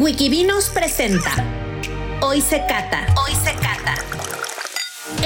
Wikivinos 0.00 0.70
presenta 0.70 1.30
Hoy 2.22 2.40
se 2.40 2.62
cata. 2.66 3.06
Hoy 3.22 3.32
se 3.34 3.52
cata. 3.52 3.96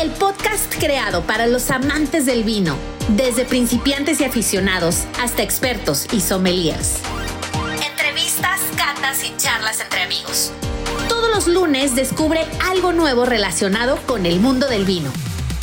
El 0.03 0.11
podcast 0.11 0.75
creado 0.81 1.23
para 1.23 1.47
los 1.47 1.71
amantes 1.71 2.27
del 2.27 2.43
vino, 2.43 2.77
desde 3.11 3.45
principiantes 3.45 4.21
y 4.21 4.25
aficionados 4.25 5.05
hasta 5.23 5.45
expertos 5.45 6.09
y 6.13 6.19
sommeliers. 6.19 6.99
Entrevistas, 7.89 8.61
catas 8.77 9.23
y 9.23 9.33
charlas 9.37 9.81
entre 9.81 10.03
amigos. 10.03 10.51
Todos 11.09 11.31
los 11.33 11.47
lunes 11.47 11.95
descubre 11.95 12.41
algo 12.69 12.93
nuevo 12.93 13.25
relacionado 13.27 13.97
con 14.09 14.27
el 14.27 14.41
mundo 14.41 14.67
del 14.67 14.85
vino. 14.85 15.13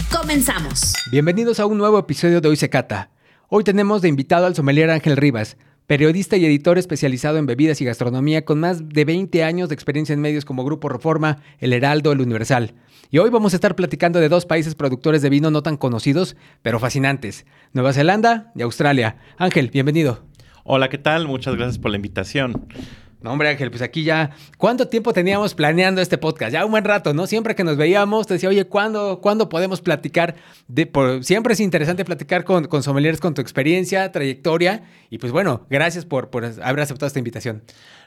Comenzamos. 0.10 0.94
Bienvenidos 1.12 1.60
a 1.60 1.66
un 1.66 1.78
nuevo 1.78 2.00
episodio 2.00 2.40
de 2.40 2.48
Hoy 2.48 2.56
se 2.56 2.70
cata. 2.70 3.10
Hoy 3.50 3.66
tenemos 3.66 4.02
de 4.02 4.08
invitado 4.08 4.46
al 4.46 4.56
sommelier 4.56 4.90
Ángel 4.90 5.18
Rivas, 5.18 5.58
periodista 5.88 6.38
y 6.38 6.46
editor 6.46 6.78
especializado 6.78 7.38
en 7.38 7.46
bebidas 7.46 7.82
y 7.82 7.86
gastronomía 7.86 8.46
con 8.46 8.60
más 8.60 8.90
de 8.90 9.06
20 9.06 9.44
años 9.44 9.70
de 9.70 9.76
experiencia 9.76 10.14
en 10.14 10.22
medios 10.22 10.46
como 10.46 10.64
Grupo 10.64 10.90
Reforma, 10.90 11.40
El 11.60 11.74
Heraldo, 11.74 12.12
El 12.12 12.22
Universal. 12.22 12.74
Y 13.10 13.18
hoy 13.18 13.30
vamos 13.30 13.54
a 13.54 13.58
estar 13.58 13.76
platicando 13.76 14.20
de 14.20 14.30
dos 14.30 14.46
países 14.46 14.76
productores 14.76 15.22
de 15.22 15.30
vino 15.30 15.52
no 15.52 15.64
tan 15.64 15.76
conocidos, 15.78 16.38
pero 16.62 16.80
fascinantes, 16.80 17.46
Nueva 17.74 17.94
Zelanda 17.94 18.52
y 18.56 18.62
Australia. 18.62 19.18
Ángel, 19.38 19.70
bienvenido. 19.70 20.24
Hola, 20.64 20.90
¿qué 20.90 20.98
tal? 20.98 21.28
Muchas 21.28 21.56
gracias 21.56 21.78
por 21.78 21.92
la 21.92 21.98
invitación. 21.98 22.68
No, 23.22 23.32
hombre, 23.32 23.50
Ángel, 23.50 23.70
pues 23.70 23.84
aquí 23.84 24.04
ya. 24.04 24.32
¿Cuánto 24.58 24.88
tiempo 24.88 25.14
teníamos 25.14 25.54
planeando 25.54 26.02
este 26.02 26.18
podcast? 26.18 26.54
Ya 26.54 26.66
un 26.66 26.72
buen 26.72 26.84
rato, 26.84 27.14
¿no? 27.14 27.28
Siempre 27.28 27.54
que 27.54 27.64
nos 27.64 27.78
veíamos, 27.78 28.26
te 28.26 28.34
decía, 28.34 28.50
oye, 28.50 28.66
¿cuándo, 28.66 29.22
¿cuándo 29.22 29.48
podemos 29.48 29.80
platicar? 29.80 30.36
De, 30.68 30.88
por, 30.88 31.24
siempre 31.24 31.54
es 31.54 31.60
interesante 31.60 32.04
platicar 32.04 32.44
con, 32.44 32.66
con 32.66 32.82
sommeliers 32.82 33.20
con 33.20 33.36
tu 33.36 33.42
experiencia, 33.42 34.12
trayectoria. 34.12 34.86
Y 35.12 35.20
pues 35.20 35.32
bueno, 35.32 35.68
gracias 35.70 36.04
por, 36.04 36.32
por 36.32 36.46
haber 36.46 36.80
aceptado 36.80 37.06
esta 37.06 37.20
invitación. 37.20 37.62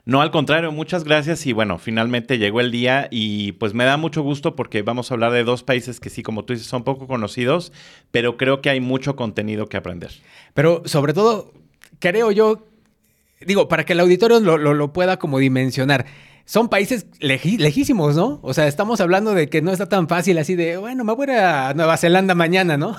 No, 0.04 0.20
al 0.20 0.32
contrario, 0.32 0.72
muchas 0.72 1.04
gracias. 1.04 1.46
Y 1.46 1.52
bueno, 1.52 1.78
finalmente 1.78 2.38
llegó 2.38 2.60
el 2.60 2.72
día 2.72 3.06
y 3.10 3.52
pues 3.52 3.72
me 3.72 3.84
da 3.84 3.96
mucho 3.96 4.22
gusto 4.22 4.56
porque 4.56 4.82
vamos 4.82 5.10
a 5.10 5.14
hablar 5.14 5.30
de 5.30 5.44
dos 5.44 5.62
países 5.62 6.00
que 6.00 6.10
sí, 6.10 6.24
como 6.24 6.44
tú 6.44 6.54
dices, 6.54 6.68
son 6.68 6.82
poco 6.82 7.06
conocidos, 7.06 7.72
pero 8.10 8.36
creo 8.36 8.60
que 8.60 8.70
hay 8.70 8.80
mucho 8.80 9.14
contenido 9.14 9.66
que 9.66 9.76
aprender. 9.76 10.10
Pero 10.54 10.82
sobre 10.86 11.14
todo, 11.14 11.52
creo 12.00 12.32
yo 12.32 12.66
digo, 13.40 13.68
para 13.68 13.84
que 13.84 13.92
el 13.92 14.00
auditorio 14.00 14.40
lo, 14.40 14.58
lo, 14.58 14.74
lo 14.74 14.92
pueda 14.92 15.18
como 15.18 15.38
dimensionar. 15.38 16.06
Son 16.46 16.68
países 16.68 17.06
lejísimos, 17.20 18.16
¿no? 18.16 18.38
O 18.42 18.52
sea, 18.52 18.66
estamos 18.66 19.00
hablando 19.00 19.32
de 19.32 19.48
que 19.48 19.62
no 19.62 19.72
está 19.72 19.88
tan 19.88 20.08
fácil 20.08 20.36
así 20.36 20.54
de, 20.56 20.76
bueno, 20.76 21.02
me 21.02 21.14
voy 21.14 21.30
a 21.30 21.72
Nueva 21.74 21.96
Zelanda 21.96 22.34
mañana, 22.34 22.76
¿no? 22.76 22.94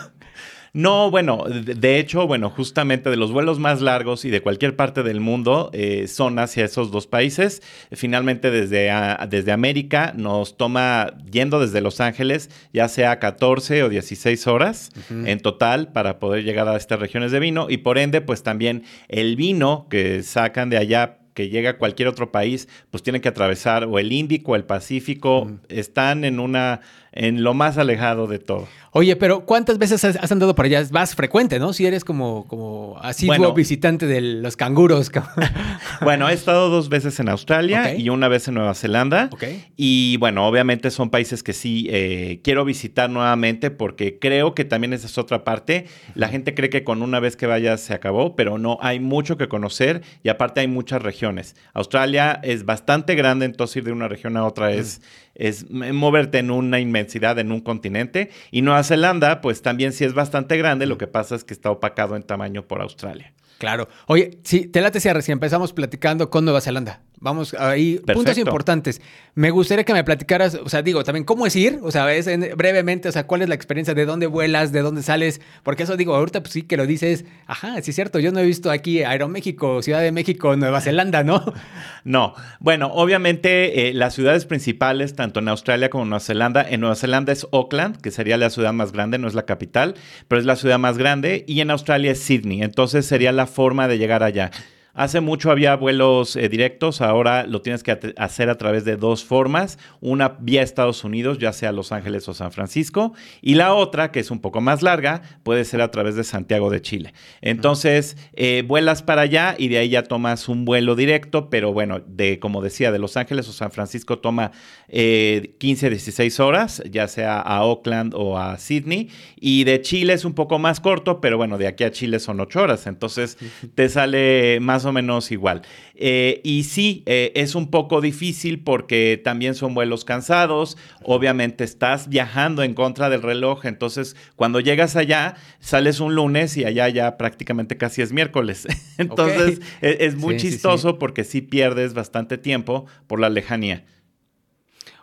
No, 0.76 1.10
bueno, 1.10 1.46
de 1.48 2.00
hecho, 2.00 2.28
bueno, 2.28 2.50
justamente 2.50 3.10
de 3.10 3.16
los 3.16 3.32
vuelos 3.32 3.60
más 3.60 3.80
largos 3.80 4.26
y 4.26 4.30
de 4.30 4.42
cualquier 4.42 4.76
parte 4.76 5.04
del 5.04 5.22
mundo 5.22 5.70
eh, 5.72 6.10
son 6.10 6.38
hacia 6.38 6.66
esos 6.66 6.92
dos 6.92 7.08
países. 7.08 7.62
Finalmente, 7.94 8.52
desde, 8.52 8.92
a, 8.92 9.26
desde 9.30 9.54
América 9.54 10.12
nos 10.18 10.58
toma, 10.58 11.14
yendo 11.32 11.62
desde 11.62 11.80
Los 11.80 12.02
Ángeles, 12.02 12.50
ya 12.74 12.90
sea 12.90 13.20
14 13.20 13.84
o 13.84 13.90
16 13.90 14.48
horas 14.48 14.90
uh 14.98 15.14
-huh. 15.14 15.30
en 15.30 15.40
total 15.40 15.94
para 15.94 16.20
poder 16.20 16.44
llegar 16.44 16.68
a 16.68 16.76
estas 16.76 17.00
regiones 17.00 17.32
de 17.32 17.40
vino 17.40 17.68
y 17.70 17.78
por 17.78 17.98
ende, 17.98 18.20
pues 18.20 18.44
también 18.44 18.84
el 19.08 19.38
vino 19.38 19.88
que 19.90 20.24
sacan 20.24 20.70
de 20.70 20.76
allá 20.78 21.20
que 21.36 21.50
llega 21.50 21.72
a 21.72 21.78
cualquier 21.78 22.08
otro 22.08 22.32
país, 22.32 22.68
pues 22.90 23.04
tienen 23.04 23.22
que 23.22 23.28
atravesar 23.28 23.84
o 23.84 24.00
el 24.00 24.12
Índico 24.12 24.56
el 24.56 24.64
Pacífico, 24.64 25.42
uh 25.42 25.46
-huh. 25.46 25.60
están 25.70 26.24
en 26.24 26.40
una 26.40 26.82
en 27.16 27.44
lo 27.44 27.54
más 27.54 27.78
alejado 27.78 28.28
de 28.28 28.40
todo. 28.40 28.68
Oye, 28.98 29.18
pero 29.18 29.42
¿cuántas 29.42 29.78
veces 29.78 30.06
has, 30.06 30.32
andado 30.32 30.56
por 30.56 30.64
allá? 30.64 30.80
Es 30.80 30.94
más 30.94 31.16
frecuente, 31.16 31.60
¿no? 31.60 31.74
Si 31.74 31.86
eres 31.86 32.06
como, 32.06 32.48
como 32.48 32.98
así 33.02 33.28
bueno, 33.28 33.52
visitante 33.54 34.08
de 34.08 34.22
los 34.22 34.56
canguros. 34.56 35.12
bueno, 36.02 36.30
he 36.30 36.34
estado 36.34 36.70
dos 36.70 36.88
veces 36.88 37.20
en 37.20 37.28
Australia 37.28 37.82
okay. 37.82 38.02
y 38.02 38.08
una 38.08 38.30
vez 38.30 38.48
en 38.48 38.54
Nueva 38.54 38.74
Zelanda. 38.74 39.30
Okay. 39.34 39.66
Y 39.76 40.16
bueno, 40.18 40.48
obviamente 40.48 40.92
son 40.92 41.10
países 41.10 41.44
que 41.44 41.52
sí 41.52 41.88
eh, 41.90 42.40
quiero 42.42 42.64
visitar 42.64 43.10
nuevamente 43.10 43.70
porque 43.70 44.18
creo 44.18 44.56
que 44.56 44.64
también 44.64 44.94
esa 44.94 45.08
es 45.08 45.18
otra 45.18 45.44
parte. 45.44 45.88
La 46.14 46.30
gente 46.30 46.56
cree 46.56 46.70
que 46.70 46.86
con 46.86 47.02
una 47.02 47.20
vez 47.20 47.36
que 47.36 47.48
vayas 47.48 47.82
se 47.82 47.94
acabó, 47.94 48.38
pero 48.38 48.58
no, 48.58 48.78
hay 48.82 49.02
mucho 49.02 49.38
que 49.38 49.50
conocer 49.50 50.04
y 50.24 50.30
aparte 50.30 50.62
hay 50.62 50.68
muchas 50.68 51.02
regiones. 51.02 51.58
Australia 51.74 52.40
es 52.44 52.64
bastante 52.64 53.16
grande, 53.16 53.46
entonces 53.46 53.76
ir 53.76 53.84
de 53.84 53.92
una 53.92 54.08
región 54.08 54.38
a 54.38 54.46
otra 54.46 54.72
es... 54.72 55.00
Mm 55.00 55.25
es 55.36 55.70
moverte 55.70 56.40
en 56.40 56.52
una 56.52 56.80
inmensidad 56.80 57.38
en 57.40 57.52
un 57.52 57.62
continente. 57.62 58.32
Y 58.52 58.62
Nueva 58.62 58.84
Zelanda, 58.84 59.42
pues 59.42 59.62
también 59.62 59.94
sí 59.94 60.06
es 60.06 60.14
bastante 60.14 60.58
grande, 60.58 60.86
lo 60.86 60.98
que 60.98 61.08
pasa 61.08 61.36
es 61.36 61.44
que 61.44 61.54
está 61.54 61.70
opacado 61.70 62.16
en 62.16 62.24
tamaño 62.24 62.68
por 62.68 62.82
Australia. 62.82 63.34
Claro. 63.58 63.88
Oye, 64.08 64.40
sí, 64.44 64.68
te 64.68 64.82
late 64.82 65.00
si 65.00 65.12
recién 65.12 65.38
empezamos 65.38 65.74
platicando 65.74 66.30
con 66.30 66.44
Nueva 66.44 66.62
Zelanda. 66.62 67.02
Vamos 67.20 67.54
ahí, 67.54 67.96
Perfecto. 67.96 68.14
puntos 68.14 68.38
importantes. 68.38 69.02
Me 69.36 69.50
gustaría 69.52 69.84
que 69.84 69.94
me 69.94 70.04
platicaras, 70.04 70.56
o 70.56 70.70
sea, 70.70 70.82
digo, 70.82 71.04
también 71.04 71.24
cómo 71.24 71.46
es 71.46 71.56
ir, 71.56 71.80
o 71.82 71.92
sea, 71.92 72.14
es 72.14 72.28
en, 72.28 72.52
brevemente, 72.56 73.10
o 73.10 73.12
sea, 73.12 73.26
cuál 73.28 73.42
es 73.42 73.50
la 73.50 73.56
experiencia, 73.56 73.94
de 73.94 74.06
dónde 74.06 74.28
vuelas, 74.28 74.72
de 74.72 74.82
dónde 74.82 75.04
sales, 75.04 75.42
porque 75.64 75.84
eso 75.84 75.98
digo, 75.98 76.16
ahorita 76.16 76.42
pues 76.42 76.54
sí 76.54 76.62
que 76.64 76.78
lo 76.78 76.86
dices, 76.86 77.26
ajá, 77.48 77.82
sí 77.82 77.92
es 77.92 77.96
cierto, 77.96 78.20
yo 78.20 78.32
no 78.32 78.40
he 78.40 78.46
visto 78.46 78.72
aquí 78.72 79.04
Aeroméxico, 79.04 79.82
Ciudad 79.82 80.02
de 80.02 80.12
México, 80.12 80.56
Nueva 80.56 80.82
Zelanda, 80.82 81.24
¿no? 81.24 81.44
No, 82.04 82.36
bueno, 82.60 82.92
obviamente 82.94 83.90
eh, 83.90 83.94
las 83.94 84.14
ciudades 84.14 84.46
principales, 84.46 85.16
tanto 85.16 85.40
en 85.40 85.48
Australia 85.48 85.90
como 85.90 86.04
en 86.04 86.12
Nueva 86.12 86.20
Zelanda, 86.20 86.64
en 86.70 86.80
Nueva 86.80 86.96
Zelanda 86.96 87.34
es 87.34 87.48
Auckland, 87.52 88.00
que 88.00 88.12
sería 88.12 88.38
la 88.38 88.52
ciudad 88.52 88.74
más 88.74 88.92
grande, 88.92 89.18
no 89.18 89.28
es 89.28 89.34
la 89.34 89.46
capital, 89.46 89.96
pero 90.28 90.40
es 90.40 90.46
la 90.46 90.56
ciudad 90.56 90.78
más 90.78 91.00
grande, 91.00 91.44
y 91.48 91.62
en 91.62 91.72
Australia 91.72 92.12
es 92.12 92.20
Sydney, 92.20 92.62
entonces 92.62 93.08
sería 93.08 93.32
la 93.32 93.48
forma 93.48 93.88
de 93.88 93.98
llegar 93.98 94.22
allá. 94.22 94.52
Hace 94.96 95.20
mucho 95.20 95.52
había 95.52 95.76
vuelos 95.76 96.38
eh, 96.38 96.48
directos, 96.48 97.02
ahora 97.02 97.46
lo 97.46 97.62
tienes 97.62 97.84
que 97.84 98.14
hacer 98.16 98.50
a 98.50 98.58
través 98.58 98.86
de 98.86 98.96
dos 98.96 99.26
formas, 99.26 99.78
una 100.00 100.38
vía 100.40 100.62
Estados 100.62 101.04
Unidos, 101.04 101.38
ya 101.38 101.52
sea 101.52 101.74
Los 101.74 101.92
Ángeles 101.92 102.30
o 102.30 102.34
San 102.34 102.54
Francisco, 102.54 103.14
y 103.42 103.56
la 103.56 103.74
otra, 103.74 104.14
que 104.14 104.22
es 104.22 104.32
un 104.32 104.40
poco 104.40 104.62
más 104.62 104.82
larga, 104.82 105.22
puede 105.44 105.66
ser 105.66 105.82
a 105.82 105.92
través 105.92 106.16
de 106.16 106.24
Santiago 106.24 106.70
de 106.70 106.82
Chile. 106.82 107.14
Entonces, 107.42 108.16
eh, 108.36 108.64
vuelas 108.66 109.04
para 109.04 109.24
allá 109.24 109.56
y 109.58 109.68
de 109.68 109.80
ahí 109.80 109.90
ya 109.90 110.04
tomas 110.04 110.48
un 110.48 110.64
vuelo 110.64 110.96
directo, 110.96 111.50
pero 111.50 111.74
bueno, 111.74 112.00
de 112.00 112.40
como 112.40 112.62
decía, 112.62 112.94
de 112.94 113.00
Los 113.00 113.18
Ángeles 113.18 113.50
o 113.50 113.52
San 113.52 113.72
Francisco 113.72 114.20
toma 114.20 114.54
eh, 114.88 115.56
15, 115.60 115.90
16 115.90 116.40
horas, 116.40 116.82
ya 116.90 117.10
sea 117.10 117.42
a 117.42 117.66
Oakland 117.66 118.14
o 118.16 118.40
a 118.40 118.58
Sydney, 118.58 119.10
y 119.36 119.66
de 119.66 119.82
Chile 119.82 120.14
es 120.14 120.24
un 120.24 120.36
poco 120.36 120.58
más 120.58 120.80
corto, 120.80 121.20
pero 121.20 121.36
bueno, 121.36 121.58
de 121.58 121.68
aquí 121.68 121.84
a 121.84 121.92
Chile 121.92 122.22
son 122.22 122.40
8 122.40 122.62
horas, 122.62 122.88
entonces 122.88 123.38
te 123.76 123.90
sale 123.90 124.60
más 124.62 124.85
o 124.86 124.92
menos 124.92 125.32
igual. 125.32 125.62
Eh, 125.96 126.42
y 126.44 126.64
sí, 126.64 127.04
eh, 127.06 127.32
es 127.36 127.56
un 127.56 127.70
poco 127.70 128.02
difícil 128.02 128.64
porque 128.64 129.20
también 129.24 129.56
son 129.56 129.74
vuelos 129.74 130.06
cansados, 130.06 130.78
obviamente 131.04 131.64
estás 131.64 132.10
viajando 132.10 132.64
en 132.64 132.74
contra 132.74 133.10
del 133.10 133.22
reloj, 133.22 133.66
entonces 133.66 134.16
cuando 134.36 134.60
llegas 134.60 134.96
allá, 134.96 135.36
sales 135.60 136.00
un 136.00 136.16
lunes 136.16 136.58
y 136.58 136.66
allá 136.66 136.90
ya 136.90 137.18
prácticamente 137.18 137.78
casi 137.78 138.02
es 138.02 138.12
miércoles. 138.12 138.68
entonces 138.98 139.58
okay. 139.58 139.68
es, 139.82 139.98
es, 140.00 140.16
muy 140.16 140.40
sí, 140.40 140.50
chistoso 140.50 140.90
sí, 140.90 140.94
sí. 140.94 140.98
porque 141.00 141.24
sí 141.24 141.42
pierdes 141.42 141.94
bastante 141.94 142.38
tiempo 142.38 142.86
por 143.08 143.20
la 143.20 143.30
lejanía. 143.30 143.86